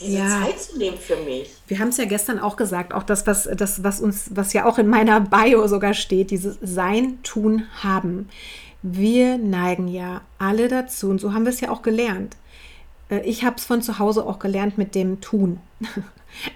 diese 0.00 0.18
ja. 0.18 0.42
Zeit 0.42 0.58
zu 0.58 0.78
nehmen 0.78 0.96
für 0.96 1.16
mich. 1.16 1.54
Wir 1.66 1.78
haben 1.78 1.88
es 1.88 1.98
ja 1.98 2.06
gestern 2.06 2.38
auch 2.38 2.56
gesagt, 2.56 2.94
auch 2.94 3.02
das, 3.02 3.26
was, 3.26 3.48
das, 3.54 3.84
was 3.84 4.00
uns, 4.00 4.30
was 4.30 4.54
ja 4.54 4.64
auch 4.64 4.78
in 4.78 4.88
meiner 4.88 5.20
Bio 5.20 5.66
sogar 5.66 5.92
steht, 5.92 6.30
dieses 6.30 6.56
Sein, 6.62 7.22
Tun, 7.22 7.66
Haben. 7.82 8.30
Wir 8.82 9.36
neigen 9.36 9.88
ja 9.88 10.22
alle 10.38 10.68
dazu, 10.68 11.10
und 11.10 11.20
so 11.20 11.34
haben 11.34 11.44
wir 11.44 11.52
es 11.52 11.60
ja 11.60 11.70
auch 11.70 11.82
gelernt. 11.82 12.36
Äh, 13.10 13.20
ich 13.20 13.44
habe 13.44 13.56
es 13.56 13.64
von 13.64 13.82
zu 13.82 13.98
Hause 13.98 14.24
auch 14.24 14.38
gelernt 14.38 14.78
mit 14.78 14.94
dem 14.94 15.20
Tun. 15.20 15.60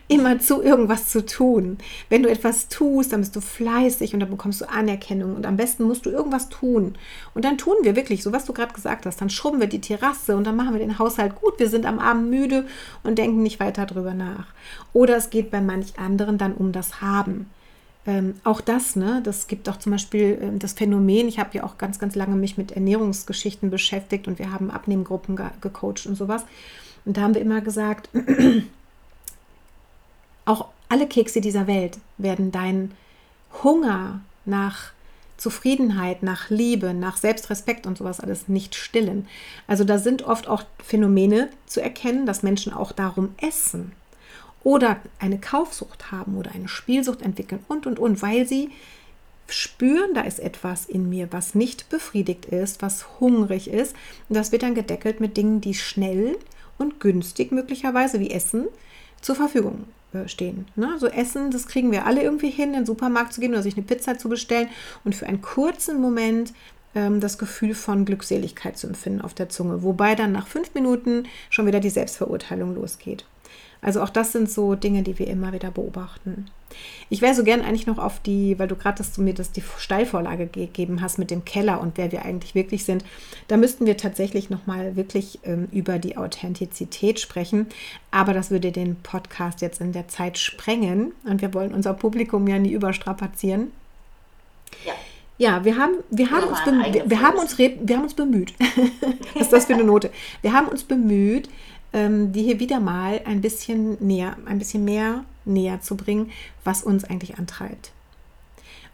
immer 0.08 0.38
zu 0.38 0.62
irgendwas 0.62 1.08
zu 1.08 1.24
tun. 1.24 1.78
Wenn 2.08 2.22
du 2.22 2.30
etwas 2.30 2.68
tust, 2.68 3.12
dann 3.12 3.20
bist 3.20 3.36
du 3.36 3.40
fleißig 3.40 4.14
und 4.14 4.20
dann 4.20 4.30
bekommst 4.30 4.60
du 4.60 4.68
Anerkennung 4.68 5.36
und 5.36 5.46
am 5.46 5.56
besten 5.56 5.84
musst 5.84 6.06
du 6.06 6.10
irgendwas 6.10 6.48
tun. 6.48 6.96
Und 7.34 7.44
dann 7.44 7.58
tun 7.58 7.76
wir 7.82 7.96
wirklich, 7.96 8.22
so 8.22 8.32
was 8.32 8.44
du 8.44 8.52
gerade 8.52 8.74
gesagt 8.74 9.06
hast, 9.06 9.20
dann 9.20 9.30
schrubben 9.30 9.60
wir 9.60 9.68
die 9.68 9.80
Terrasse 9.80 10.36
und 10.36 10.44
dann 10.44 10.56
machen 10.56 10.72
wir 10.72 10.80
den 10.80 10.98
Haushalt 10.98 11.34
gut. 11.36 11.58
Wir 11.58 11.68
sind 11.68 11.86
am 11.86 11.98
Abend 11.98 12.30
müde 12.30 12.66
und 13.02 13.18
denken 13.18 13.42
nicht 13.42 13.60
weiter 13.60 13.86
drüber 13.86 14.14
nach. 14.14 14.46
Oder 14.92 15.16
es 15.16 15.30
geht 15.30 15.50
bei 15.50 15.60
manch 15.60 15.98
anderen 15.98 16.38
dann 16.38 16.54
um 16.54 16.72
das 16.72 17.00
Haben. 17.00 17.50
Ähm, 18.08 18.36
auch 18.42 18.62
das, 18.62 18.96
ne, 18.96 19.20
das 19.22 19.48
gibt 19.48 19.68
auch 19.68 19.76
zum 19.76 19.92
Beispiel 19.92 20.38
ähm, 20.40 20.58
das 20.58 20.72
Phänomen, 20.72 21.28
ich 21.28 21.38
habe 21.38 21.50
ja 21.52 21.64
auch 21.64 21.76
ganz, 21.76 21.98
ganz 21.98 22.14
lange 22.14 22.36
mich 22.36 22.56
mit 22.56 22.72
Ernährungsgeschichten 22.72 23.68
beschäftigt 23.68 24.28
und 24.28 24.38
wir 24.38 24.50
haben 24.50 24.70
Abnehmgruppen 24.70 25.36
ge 25.36 25.46
gecoacht 25.60 26.06
und 26.06 26.14
sowas. 26.14 26.46
Und 27.04 27.18
da 27.18 27.20
haben 27.20 27.34
wir 27.34 27.42
immer 27.42 27.60
gesagt, 27.60 28.08
Auch 30.48 30.68
alle 30.88 31.06
Kekse 31.06 31.42
dieser 31.42 31.66
Welt 31.66 31.98
werden 32.16 32.50
deinen 32.52 32.94
Hunger 33.62 34.22
nach 34.46 34.92
Zufriedenheit, 35.36 36.22
nach 36.22 36.48
Liebe, 36.48 36.94
nach 36.94 37.18
Selbstrespekt 37.18 37.86
und 37.86 37.98
sowas 37.98 38.18
alles 38.18 38.48
nicht 38.48 38.74
stillen. 38.74 39.28
Also 39.66 39.84
da 39.84 39.98
sind 39.98 40.22
oft 40.22 40.48
auch 40.48 40.62
Phänomene 40.82 41.50
zu 41.66 41.82
erkennen, 41.82 42.24
dass 42.24 42.42
Menschen 42.42 42.72
auch 42.72 42.92
darum 42.92 43.34
essen 43.42 43.92
oder 44.64 44.96
eine 45.18 45.38
Kaufsucht 45.38 46.10
haben 46.12 46.38
oder 46.38 46.52
eine 46.52 46.68
Spielsucht 46.68 47.20
entwickeln 47.20 47.62
und 47.68 47.86
und 47.86 47.98
und, 47.98 48.22
weil 48.22 48.48
sie 48.48 48.70
spüren, 49.48 50.14
da 50.14 50.22
ist 50.22 50.40
etwas 50.40 50.86
in 50.86 51.10
mir, 51.10 51.30
was 51.30 51.54
nicht 51.54 51.90
befriedigt 51.90 52.46
ist, 52.46 52.80
was 52.80 53.20
hungrig 53.20 53.68
ist. 53.68 53.94
Und 54.30 54.36
das 54.36 54.50
wird 54.50 54.62
dann 54.62 54.74
gedeckelt 54.74 55.20
mit 55.20 55.36
Dingen, 55.36 55.60
die 55.60 55.74
schnell 55.74 56.38
und 56.78 57.00
günstig 57.00 57.52
möglicherweise 57.52 58.18
wie 58.18 58.30
Essen 58.30 58.66
zur 59.20 59.34
Verfügung 59.34 59.84
stehen. 60.26 60.66
Ne? 60.74 60.96
So 60.98 61.06
Essen, 61.06 61.50
das 61.50 61.66
kriegen 61.66 61.92
wir 61.92 62.06
alle 62.06 62.22
irgendwie 62.22 62.50
hin, 62.50 62.68
in 62.68 62.80
den 62.80 62.86
Supermarkt 62.86 63.32
zu 63.32 63.40
gehen 63.40 63.52
oder 63.52 63.62
sich 63.62 63.76
eine 63.76 63.86
Pizza 63.86 64.18
zu 64.18 64.28
bestellen 64.28 64.68
und 65.04 65.14
für 65.14 65.26
einen 65.26 65.42
kurzen 65.42 66.00
Moment 66.00 66.52
ähm, 66.94 67.20
das 67.20 67.38
Gefühl 67.38 67.74
von 67.74 68.04
Glückseligkeit 68.04 68.78
zu 68.78 68.86
empfinden 68.86 69.20
auf 69.20 69.34
der 69.34 69.48
Zunge, 69.48 69.82
wobei 69.82 70.14
dann 70.14 70.32
nach 70.32 70.46
fünf 70.46 70.74
Minuten 70.74 71.24
schon 71.50 71.66
wieder 71.66 71.80
die 71.80 71.90
Selbstverurteilung 71.90 72.74
losgeht. 72.74 73.26
Also 73.80 74.02
auch 74.02 74.10
das 74.10 74.32
sind 74.32 74.50
so 74.50 74.74
Dinge, 74.74 75.02
die 75.02 75.18
wir 75.18 75.28
immer 75.28 75.52
wieder 75.52 75.70
beobachten. 75.70 76.50
Ich 77.10 77.22
wäre 77.22 77.34
so 77.34 77.44
gern 77.44 77.62
eigentlich 77.62 77.86
noch 77.86 77.98
auf 77.98 78.20
die, 78.20 78.58
weil 78.58 78.68
du 78.68 78.76
gerade 78.76 79.02
mir 79.18 79.34
das 79.34 79.52
die 79.52 79.62
Steilvorlage 79.78 80.46
gegeben 80.46 81.00
hast 81.00 81.18
mit 81.18 81.30
dem 81.30 81.44
Keller 81.44 81.80
und 81.80 81.96
wer 81.96 82.12
wir 82.12 82.24
eigentlich 82.24 82.54
wirklich 82.54 82.84
sind. 82.84 83.04
Da 83.48 83.56
müssten 83.56 83.86
wir 83.86 83.96
tatsächlich 83.96 84.50
nochmal 84.50 84.96
wirklich 84.96 85.38
ähm, 85.44 85.68
über 85.72 85.98
die 85.98 86.16
Authentizität 86.16 87.20
sprechen. 87.20 87.66
Aber 88.10 88.34
das 88.34 88.50
würde 88.50 88.72
den 88.72 88.96
Podcast 88.96 89.62
jetzt 89.62 89.80
in 89.80 89.92
der 89.92 90.08
Zeit 90.08 90.38
sprengen 90.38 91.12
und 91.24 91.40
wir 91.40 91.54
wollen 91.54 91.72
unser 91.72 91.94
Publikum 91.94 92.46
ja 92.46 92.58
nie 92.58 92.72
überstrapazieren. 92.72 93.72
Ja. 94.84 94.92
Ja, 95.40 95.64
wir 95.64 95.76
haben, 95.76 95.94
wir 96.10 96.32
haben, 96.32 96.48
uns, 96.48 96.58
wir, 96.66 97.22
haben 97.22 97.38
uns, 97.38 97.56
wir 97.56 97.96
haben 97.96 98.02
uns 98.02 98.14
bemüht. 98.14 98.54
Was 99.34 99.42
ist 99.42 99.52
das 99.52 99.66
für 99.66 99.74
eine 99.74 99.84
Note? 99.84 100.10
Wir 100.42 100.52
haben 100.52 100.66
uns 100.66 100.82
bemüht, 100.82 101.48
die 101.92 102.42
hier 102.42 102.60
wieder 102.60 102.80
mal 102.80 103.20
ein 103.24 103.40
bisschen 103.40 103.96
näher, 104.00 104.36
ein 104.46 104.58
bisschen 104.58 104.84
mehr 104.84 105.24
näher 105.44 105.80
zu 105.80 105.96
bringen, 105.96 106.30
was 106.64 106.82
uns 106.82 107.04
eigentlich 107.04 107.38
antreibt. 107.38 107.92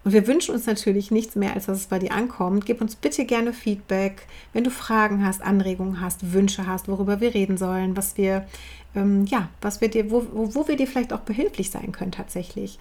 Und 0.04 0.12
wir 0.12 0.26
wünschen 0.26 0.54
uns 0.54 0.66
natürlich 0.66 1.10
nichts 1.10 1.34
mehr, 1.34 1.54
als 1.54 1.66
dass 1.66 1.78
es 1.78 1.86
bei 1.86 1.98
dir 1.98 2.12
ankommt. 2.12 2.66
Gib 2.66 2.82
uns 2.82 2.94
bitte 2.94 3.24
gerne 3.24 3.54
Feedback, 3.54 4.26
wenn 4.52 4.62
du 4.62 4.70
Fragen 4.70 5.24
hast, 5.24 5.42
Anregungen 5.42 6.00
hast, 6.00 6.32
Wünsche 6.34 6.66
hast, 6.66 6.88
worüber 6.88 7.20
wir 7.20 7.32
reden 7.32 7.56
sollen, 7.56 7.96
was 7.96 8.18
wir, 8.18 8.46
ähm, 8.94 9.24
ja, 9.24 9.48
was 9.62 9.80
wir 9.80 9.88
dir, 9.88 10.10
wo, 10.10 10.26
wo 10.30 10.68
wir 10.68 10.76
dir 10.76 10.86
vielleicht 10.86 11.14
auch 11.14 11.20
behilflich 11.20 11.70
sein 11.70 11.90
können 11.90 12.12
tatsächlich. 12.12 12.78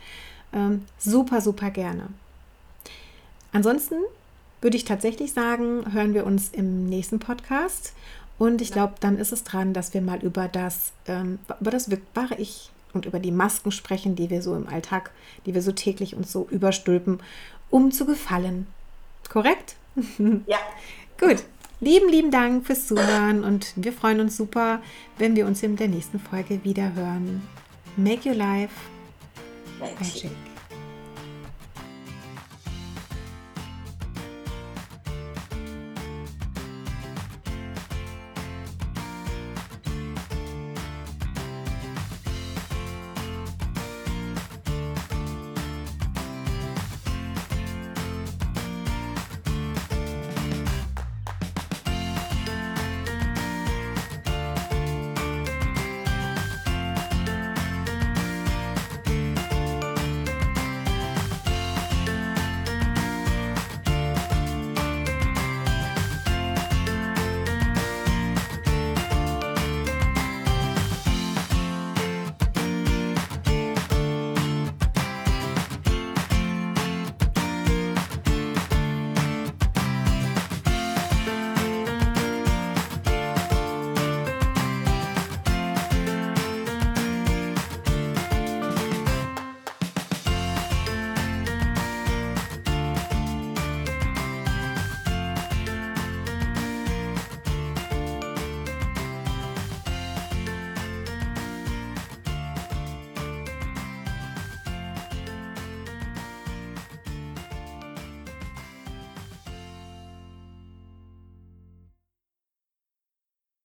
Ähm, 0.52 0.84
super, 0.98 1.40
super 1.40 1.72
gerne. 1.72 2.10
Ansonsten 3.54 3.96
würde 4.60 4.76
ich 4.76 4.84
tatsächlich 4.84 5.32
sagen, 5.32 5.94
hören 5.94 6.14
wir 6.14 6.26
uns 6.26 6.50
im 6.50 6.88
nächsten 6.88 7.20
Podcast. 7.20 7.94
Und 8.38 8.62
ich 8.62 8.72
glaube, 8.72 8.96
dann 9.00 9.18
ist 9.18 9.32
es 9.32 9.44
dran, 9.44 9.74
dass 9.74 9.94
wir 9.94 10.02
mal 10.02 10.20
über 10.24 10.48
das, 10.48 10.92
ähm, 11.08 11.40
über 11.60 11.72
das 11.72 11.90
wahre 12.14 12.36
Ich 12.36 12.72
und 12.94 13.06
über 13.06 13.20
die 13.20 13.32
Masken 13.32 13.72
sprechen, 13.72 14.16
die 14.16 14.30
wir 14.30 14.42
so 14.42 14.56
im 14.56 14.68
Alltag, 14.68 15.12
die 15.46 15.54
wir 15.54 15.62
so 15.62 15.72
täglich 15.72 16.16
uns 16.16 16.32
so 16.32 16.48
überstülpen, 16.50 17.20
um 17.70 17.92
zu 17.92 18.06
gefallen. 18.06 18.68
Korrekt? 19.30 19.76
Ja. 20.48 20.58
Gut. 21.20 21.44
Lieben, 21.80 22.10
lieben 22.10 22.32
Dank 22.32 22.66
fürs 22.66 22.88
Zuhören 22.88 23.44
und 23.44 23.74
wir 23.76 23.94
freuen 23.94 24.22
uns 24.22 24.38
super, 24.38 24.82
wenn 25.18 25.36
wir 25.36 25.46
uns 25.46 25.62
in 25.64 25.76
der 25.76 25.90
nächsten 25.90 26.20
Folge 26.20 26.64
wieder 26.64 26.94
hören. 26.96 27.42
Make 27.98 28.30
your 28.30 28.36
life 28.36 28.74
magic. 29.80 30.00
magic. 30.00 30.53